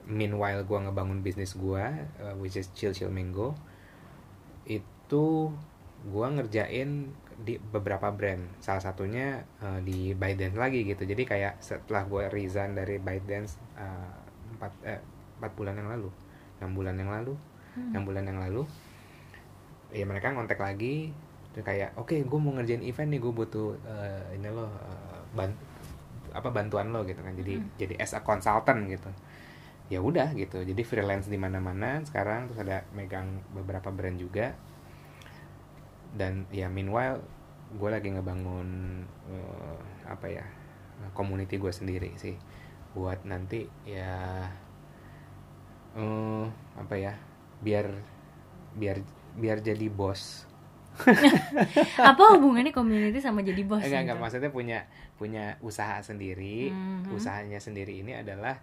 [0.07, 1.85] meanwhile gue ngebangun bisnis gue
[2.21, 3.53] uh, which is Chill Chill Mango
[4.65, 5.51] itu
[6.01, 12.05] gue ngerjain di beberapa brand salah satunya uh, di ByteDance lagi gitu jadi kayak setelah
[12.05, 14.13] gue resign dari ByteDance uh,
[14.57, 15.01] empat eh,
[15.41, 16.09] empat bulan yang lalu
[16.61, 17.35] enam bulan yang lalu
[17.71, 17.95] Hmm.
[17.95, 18.67] enam bulan yang lalu
[19.95, 21.15] ya mereka ngontek lagi
[21.55, 24.71] Terus kayak oke gue mau ngerjain event nih gue butuh uh, ini lo uh,
[25.35, 25.55] ban-
[26.35, 27.67] apa bantuan lo gitu kan jadi Mm.
[27.79, 29.07] jadi as a consultant gitu
[29.91, 30.63] ya udah gitu.
[30.63, 34.55] Jadi freelance di mana-mana sekarang terus ada megang beberapa brand juga.
[36.15, 37.19] Dan ya meanwhile
[37.75, 38.69] gue lagi ngebangun
[39.31, 40.47] eh, apa ya
[41.13, 42.39] community gue sendiri sih.
[42.95, 44.47] Buat nanti ya
[45.91, 46.47] eh
[46.79, 47.19] apa ya
[47.59, 47.91] biar
[48.79, 49.03] biar
[49.35, 50.47] biar jadi bos.
[52.11, 53.81] Apa hubungannya community sama jadi bos?
[53.81, 54.19] enggak enggak.
[54.21, 54.79] Maksudnya punya
[55.17, 56.71] punya usaha sendiri.
[56.71, 57.15] Mhm.
[57.15, 58.61] usahanya sendiri ini adalah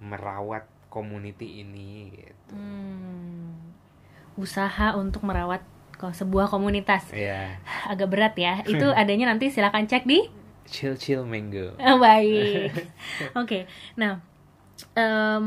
[0.00, 3.54] merawat community ini gitu Hmm.
[4.34, 5.62] Usaha untuk merawat
[6.00, 7.60] sebuah komunitas ya
[7.92, 8.64] agak berat ya.
[8.72, 10.24] Itu adanya nanti silakan cek di
[10.64, 12.72] chill chill mango Oh, baik.
[13.36, 14.18] Oke, nah
[14.96, 15.46] em,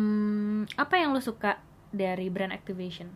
[0.77, 1.57] apa yang lo suka
[1.89, 3.09] dari brand activation?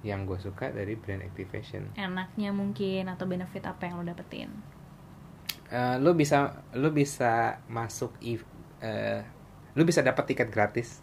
[0.00, 4.48] yang gue suka dari brand activation Enaknya mungkin atau benefit apa yang lo dapetin?
[5.68, 8.16] Eh, lu bisa lu bisa masuk
[8.80, 9.20] eh,
[9.78, 11.00] lu bisa dapat tiket gratis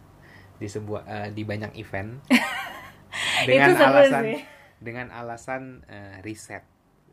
[0.57, 2.21] di sebuah eh, di banyak event
[3.49, 4.41] dengan alasan sih.
[4.82, 6.65] dengan alasan eh, riset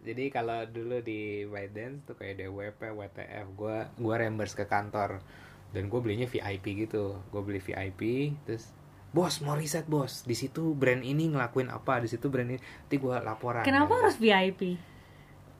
[0.04, 5.24] jadi kalau dulu di ByteDance tuh kayak DWP, WTF, gue gua reimburse ke kantor
[5.72, 8.68] dan gue belinya VIP gitu, gue beli VIP, terus
[9.16, 12.96] bos mau riset bos, di situ brand ini ngelakuin apa, di situ brand ini, nanti
[13.00, 13.64] gue laporan.
[13.64, 14.76] Kenapa Dan harus VIP?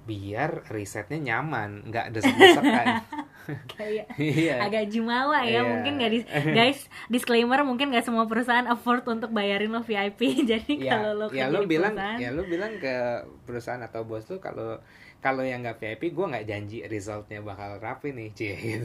[0.05, 2.86] Biar risetnya nyaman, nggak desek-desekan.
[3.70, 4.61] Kayak Iya.
[4.61, 5.62] agak jumawa ya Iya.
[5.64, 6.28] mungkin nggak dis-
[6.59, 10.20] guys disclaimer mungkin nggak semua perusahaan afford untuk bayarin lo VIP
[10.51, 12.95] jadi ya, kalau lo ya di bilang perusahaan ya lu bilang ke
[13.42, 14.80] perusahaan atau bos tuh kalau
[15.18, 18.84] kalau yang nggak VIP gue nggak janji resultnya bakal rapi nih cie gitu.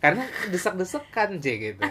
[0.00, 1.84] Karena desek-desekan cie gitu.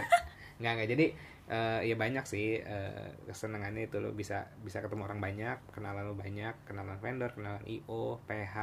[0.58, 0.88] Nggak nggak.
[0.90, 1.06] Jadi
[1.46, 6.14] eh, ya banyak sih eh, kesenangannya itu lo bisa bisa ketemu orang banyak kenalan lo
[6.14, 8.54] banyak kenalan vendor kenalan io ph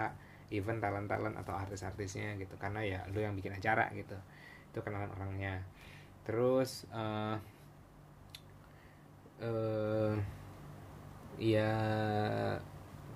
[0.52, 2.56] even talent-talent atau artis-artisnya gitu.
[2.60, 4.16] Karena ya lo yang bikin acara gitu.
[4.72, 5.64] Itu kenalan orangnya.
[6.24, 7.36] Terus eh
[9.38, 10.14] eh
[11.38, 11.70] ya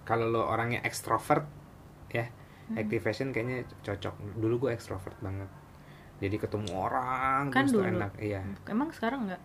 [0.05, 1.45] kalau lo orangnya ekstrovert
[2.13, 2.25] ya
[2.71, 2.79] Hmm.
[2.79, 4.15] activation kayaknya cocok.
[4.39, 5.49] Dulu gue ekstrovert banget.
[6.23, 7.83] Jadi ketemu orang Kan dulu.
[7.83, 8.45] enak iya.
[8.69, 9.41] Emang sekarang nggak?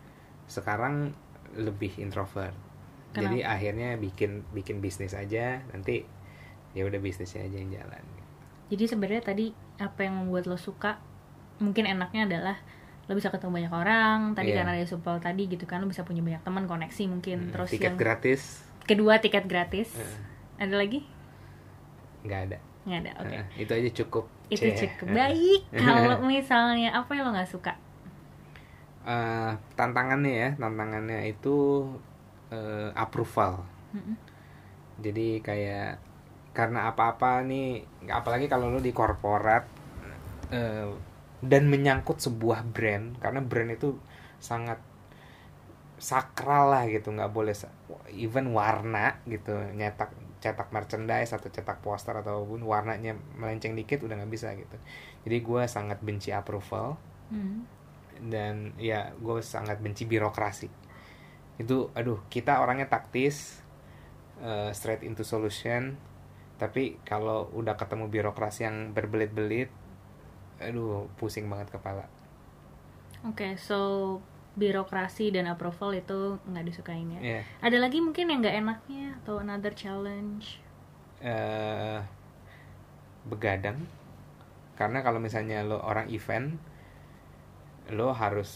[0.47, 1.11] Sekarang
[1.59, 2.55] lebih introvert.
[3.17, 5.59] Jadi akhirnya bikin bikin bisnis aja.
[5.73, 6.05] Nanti
[6.77, 8.05] ya udah bisnisnya aja yang jalan.
[8.69, 9.47] Jadi sebenarnya tadi
[9.79, 11.01] apa yang membuat lo suka
[11.57, 12.57] mungkin enaknya adalah
[13.07, 14.61] lo bisa ketemu banyak orang tadi Iya.
[14.61, 17.71] karena ada support tadi gitu kan lo bisa punya banyak teman koneksi mungkin Hmm, terus
[17.73, 18.43] tiket yang gratis.
[18.83, 19.95] Kedua tiket gratis.
[19.95, 20.19] Eh.
[20.59, 21.01] ada lagi?
[22.23, 22.59] Nggak ada.
[22.85, 23.33] Nggak ada oke.
[23.33, 24.25] Eh, itu aja cukup.
[24.47, 24.91] Itu Cie.
[24.95, 25.07] cukup.
[25.11, 27.73] Baik kalau misalnya apa yang lo nggak suka?
[29.07, 31.87] Eh, tantangannya ya tantangannya itu
[32.51, 33.63] eh, approval.
[33.95, 34.19] Mm-mm.
[34.99, 36.03] jadi kayak
[36.57, 39.69] karena apa-apa nih apalagi kalau lu di korporat
[40.49, 40.89] eh,
[41.45, 43.93] dan menyangkut sebuah brand karena brand itu
[44.41, 44.81] sangat
[46.01, 47.53] sakral lah gitu nggak boleh
[48.13, 54.33] even warna gitu nyetak cetak merchandise atau cetak poster ataupun warnanya melenceng dikit udah nggak
[54.33, 54.77] bisa gitu
[55.25, 56.97] jadi gue sangat benci approval
[57.27, 57.67] Hmm.
[58.31, 60.71] dan ya gue sangat benci birokrasi
[61.59, 63.59] itu aduh kita orangnya taktis
[64.39, 65.99] eh, straight into solution
[66.63, 69.71] tapi kalau udah ketemu birokrasi yang berbelit-belit
[70.67, 72.05] aduh pusing banget kepala
[73.31, 73.79] Oke, so
[74.61, 77.23] birokrasi dan approval itu nggak disukain ya.
[77.23, 80.45] ya Ada lagi mungkin yang nggak enaknya atau another challenge?
[81.21, 82.01] eh,
[83.27, 83.79] begadang
[84.79, 86.47] karena kalau misalnya lo orang event
[87.95, 88.51] lo harus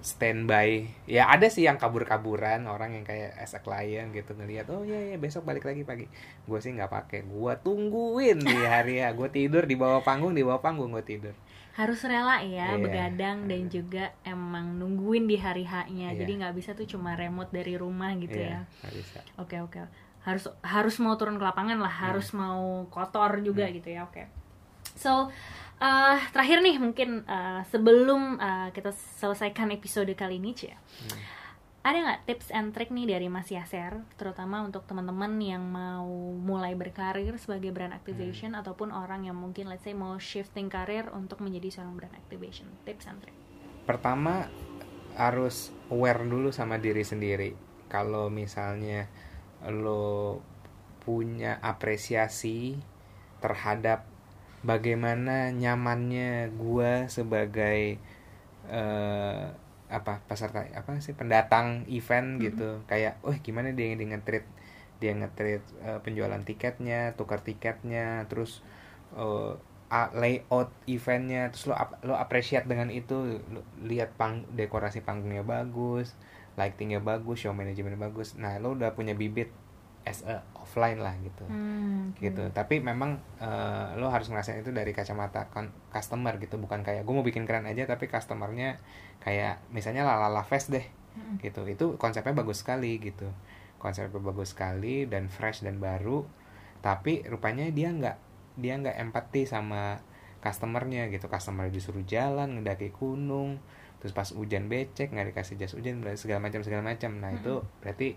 [0.00, 0.68] standby
[1.04, 5.12] ya ada sih yang kabur-kaburan orang yang kayak as a client gitu ngelihat oh iya
[5.12, 6.08] iya besok balik lagi pagi
[6.42, 10.40] gue sih nggak pakai gue tungguin di hari ya gue tidur di bawah panggung di
[10.40, 11.36] bawah panggung gue tidur
[11.70, 12.82] Harus rela ya, Iya.
[12.82, 16.12] begadang dan juga emang nungguin di hari H-nya.
[16.12, 16.18] Iya.
[16.18, 18.66] Jadi nggak bisa tuh cuma remote dari rumah gitu ya.
[18.66, 19.80] Iya, nggak bisa Oke oke.
[20.20, 22.04] Harus harus mau turun ke lapangan lah, Hmm.
[22.10, 24.04] harus mau kotor juga gitu ya.
[24.04, 24.28] Oke.
[24.92, 25.30] So
[25.80, 30.76] eh, terakhir nih mungkin eh, sebelum eh, kita selesaikan episode kali ini Cia.
[30.76, 31.18] Hmm.
[31.80, 36.76] Ada nggak tips and trick nih dari Mas Yaser, terutama untuk teman-teman yang mau mulai
[36.76, 38.60] berkarir sebagai brand activation Hmm.
[38.60, 42.68] ataupun orang yang mungkin let's say mau shifting karir untuk menjadi seorang brand activation.
[42.84, 43.36] Tips and trick.
[43.80, 44.46] pertama
[45.16, 47.56] harus aware dulu sama diri sendiri
[47.90, 49.10] kalau misalnya
[49.66, 50.38] lo
[51.02, 52.78] punya apresiasi
[53.42, 54.06] terhadap
[54.64, 57.96] bagaimana nyamannya gua sebagai
[58.70, 59.44] eh,
[59.90, 62.82] apa peserta apa sih pendatang event gitu.
[62.90, 64.46] Kayak oh gimana dia dia nge-treat
[65.02, 68.62] dia nge-treat eh, penjualan tiketnya tukar tiketnya terus
[69.90, 75.42] a- layout eventnya terus lo ap- lo appreciate dengan itu lo lihat pang dekorasi panggungnya
[75.42, 76.14] bagus
[76.54, 78.36] lightingnya bagus show manajemennya bagus.
[78.38, 79.50] Nah lo udah punya bibit
[80.04, 81.44] as a offline lah gitu.
[81.44, 82.46] Hmm, gitu.
[82.54, 85.48] Tapi memang eh, lo harus ngerasain itu dari kacamata
[85.92, 86.56] customer gitu.
[86.56, 88.80] Bukan kayak gue mau bikin keren aja tapi customernya
[89.20, 90.86] kayak misalnya lalala fest deh.
[91.10, 91.42] Mm-mm.
[91.42, 91.66] gitu.
[91.66, 93.28] Itu konsepnya bagus sekali gitu.
[93.82, 96.24] Konsepnya bagus sekali dan fresh dan baru.
[96.80, 98.16] Tapi rupanya dia nggak
[98.60, 100.00] dia nggak empati sama
[100.40, 101.28] customernya gitu.
[101.28, 103.60] Customer disuruh jalan ngedaki gunung
[104.00, 107.20] terus pas hujan becek nggak dikasih jas hujan segala macam segala macam.
[107.20, 108.16] Nah itu berarti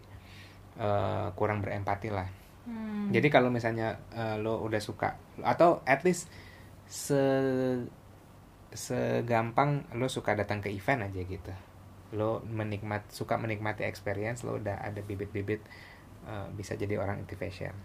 [0.80, 2.30] eh, kurang berempati lah
[2.64, 3.12] Hmm.
[3.12, 6.32] jadi kalau misalnya eh, lo udah suka atau at least
[6.88, 7.20] se
[8.74, 11.54] segampang lo suka datang ke event aja gitu.
[12.16, 15.62] Lo menikmat suka menikmati experience lo udah ada bibit-bibit
[16.24, 17.76] eh, bisa jadi orang activation.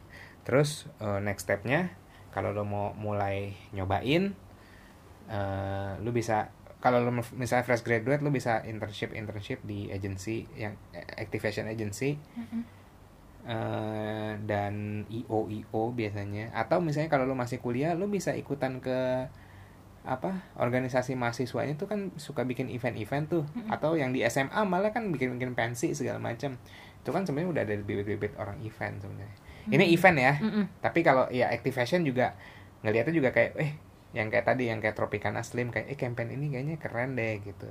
[0.47, 1.93] Terus eh, next stepnya
[2.31, 4.33] kalau lo mau mulai nyobain
[5.29, 10.79] eh, lo bisa kalau lu misalnya fresh graduate lu bisa internship internship di agency yang
[11.19, 12.15] activation agency
[13.49, 16.53] eh, dan io io biasanya.
[16.53, 19.27] Atau misalnya kalau lu masih kuliah lu bisa ikutan ke
[20.09, 23.45] apa organisasi mahasiswanya tuh kan suka bikin event-event tuh.
[23.73, 26.61] Atau yang di SMA malah kan bikin-bikin pensi segala macam
[26.99, 29.37] itu kan sebenarnya udah ada bibit-bibit orang event sebenarnya.
[29.69, 30.35] Ini event ya.
[30.41, 30.65] Mm-mm.
[30.85, 32.37] tapi kalau ya activation juga
[32.85, 33.73] ngelihatnya juga kayak eh
[34.17, 37.69] yang kayak tadi yang kayak Tropicana Slim kayak eh campaign ini kayaknya keren deh gitu.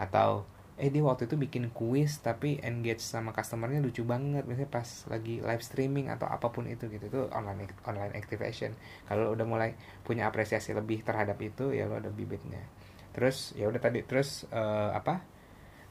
[0.00, 0.48] Atau
[0.78, 4.46] eh dia waktu itu bikin kuis tapi engage sama customernya lucu banget.
[4.46, 7.10] Misalnya pas lagi live streaming atau apa pun itu gitu.
[7.10, 8.78] Itu online online activation.
[9.10, 9.74] Kalau udah mulai
[10.06, 12.62] punya apresiasi lebih terhadap itu ya lo ada bibitnya.
[13.10, 15.26] Terus ya udah tadi terus eh, apa?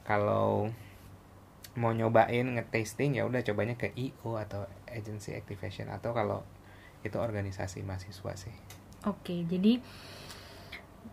[0.08, 0.72] Kalau
[1.78, 6.42] mau nyobain nge-tasting ya udah cobanya ke IO atau agency activation atau kalau
[7.06, 8.56] itu organisasi mahasiswa sih.
[9.06, 9.78] Oke, jadi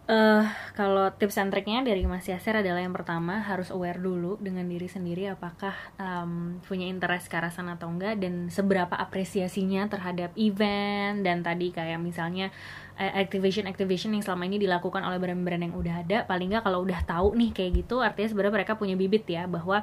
[0.05, 0.45] eh
[0.77, 4.85] kalau tips and triknya dari Mas Yasir adalah yang pertama harus aware dulu dengan diri
[4.85, 11.25] sendiri apakah em, punya interest ke arah sana atau enggak dan seberapa apresiasinya terhadap event
[11.25, 12.53] dan tadi kayak misalnya
[13.01, 16.19] eh, activation activation yang selama ini dilakukan oleh brand-brand yang udah ada.
[16.29, 19.83] Paling nggak kalau udah tahu nih kayak gitu artinya sebenarnya mereka punya bibit ya bahwa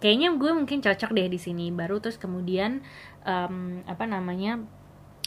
[0.00, 1.68] kayaknya gue mungkin cocok deh di sini.
[1.68, 2.80] Baru terus kemudian
[3.28, 4.64] em, apa namanya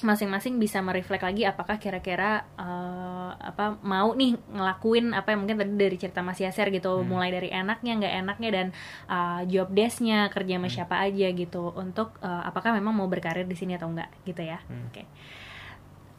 [0.03, 5.73] masing-masing bisa mereflek lagi apakah kira-kira eh, apa mau nih ngelakuin apa yang mungkin tadi
[5.73, 7.01] dari cerita Mas Yaser gitu.
[7.03, 8.67] Mulai dari enaknya nggak enaknya dan
[9.09, 11.73] eh, job desknya kerja sama siapa aja gitu.
[11.73, 14.59] Untuk eh, apakah memang mau berkarir di sini atau enggak gitu ya.
[14.91, 15.07] Oke.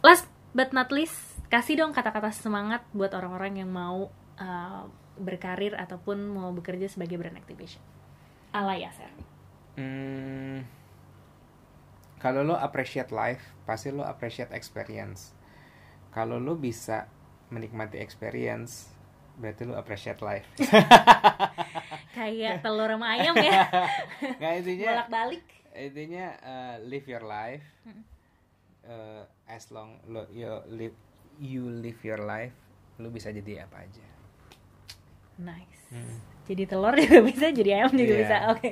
[0.01, 1.16] Last but not least
[1.53, 4.11] kasih dong kata-kata semangat buat orang-orang yang mau
[4.41, 4.82] eh,
[5.14, 7.82] berkarir ataupun mau bekerja sebagai brand activation.
[8.51, 9.11] Ala Yaser.
[9.74, 10.62] Hmm,
[12.25, 15.37] kalau lo appreciate life, pasti lo appreciate experience.
[16.09, 17.05] Kalau lo bisa
[17.53, 18.89] menikmati experience,
[19.37, 20.49] berarti lo appreciate life.
[22.16, 23.66] kayak telur sama ayam ya
[24.39, 25.45] Nggak intinya, bolak-balik
[25.75, 27.66] intinya uh, live your life.
[28.87, 30.97] Uh, as long lo you live
[31.37, 32.57] you live your life,
[32.97, 34.07] lo bisa jadi apa aja.
[35.37, 35.93] Nice.
[35.93, 36.34] Hmm.
[36.45, 38.20] Jadi telur juga bisa, jadi ayam juga Iya.
[38.20, 38.36] bisa.
[38.53, 38.70] Oke.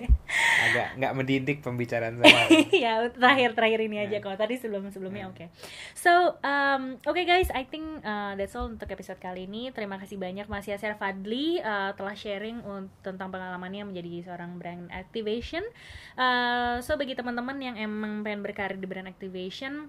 [0.63, 2.45] Agak nggak mendidik pembicaraan saya.
[2.85, 4.25] ya terakhir terakhir ini aja Hmm.
[4.29, 4.37] kok.
[4.37, 5.33] Tadi sebelum sebelumnya Hmm.
[5.33, 5.45] oke.
[5.93, 9.71] So um, oke guys, I think uh, that's all untuk episode kali ini.
[9.71, 12.61] Terima kasih banyak Mas Yasir Fadli uh, telah sharing
[13.01, 15.65] tentang pengalamannya menjadi seorang brand activation.
[16.13, 19.89] Uh, so bagi teman-teman yang emang pengen berkarir di brand activation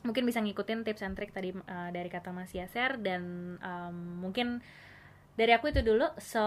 [0.00, 3.22] mungkin bisa ngikutin tips and trick tadi uh, dari kata Mas Yaser dan
[3.58, 4.60] um, mungkin
[5.34, 6.06] dari aku itu dulu.
[6.22, 6.44] So,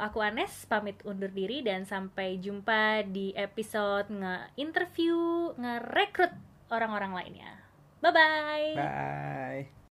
[0.00, 6.32] aku Anes pamit undur diri dan sampai jumpa di episode nge-interview, nge-rekrut
[6.68, 7.52] orang-orang lainnya.
[8.04, 8.68] Bye-bye.
[8.76, 9.76] Bye.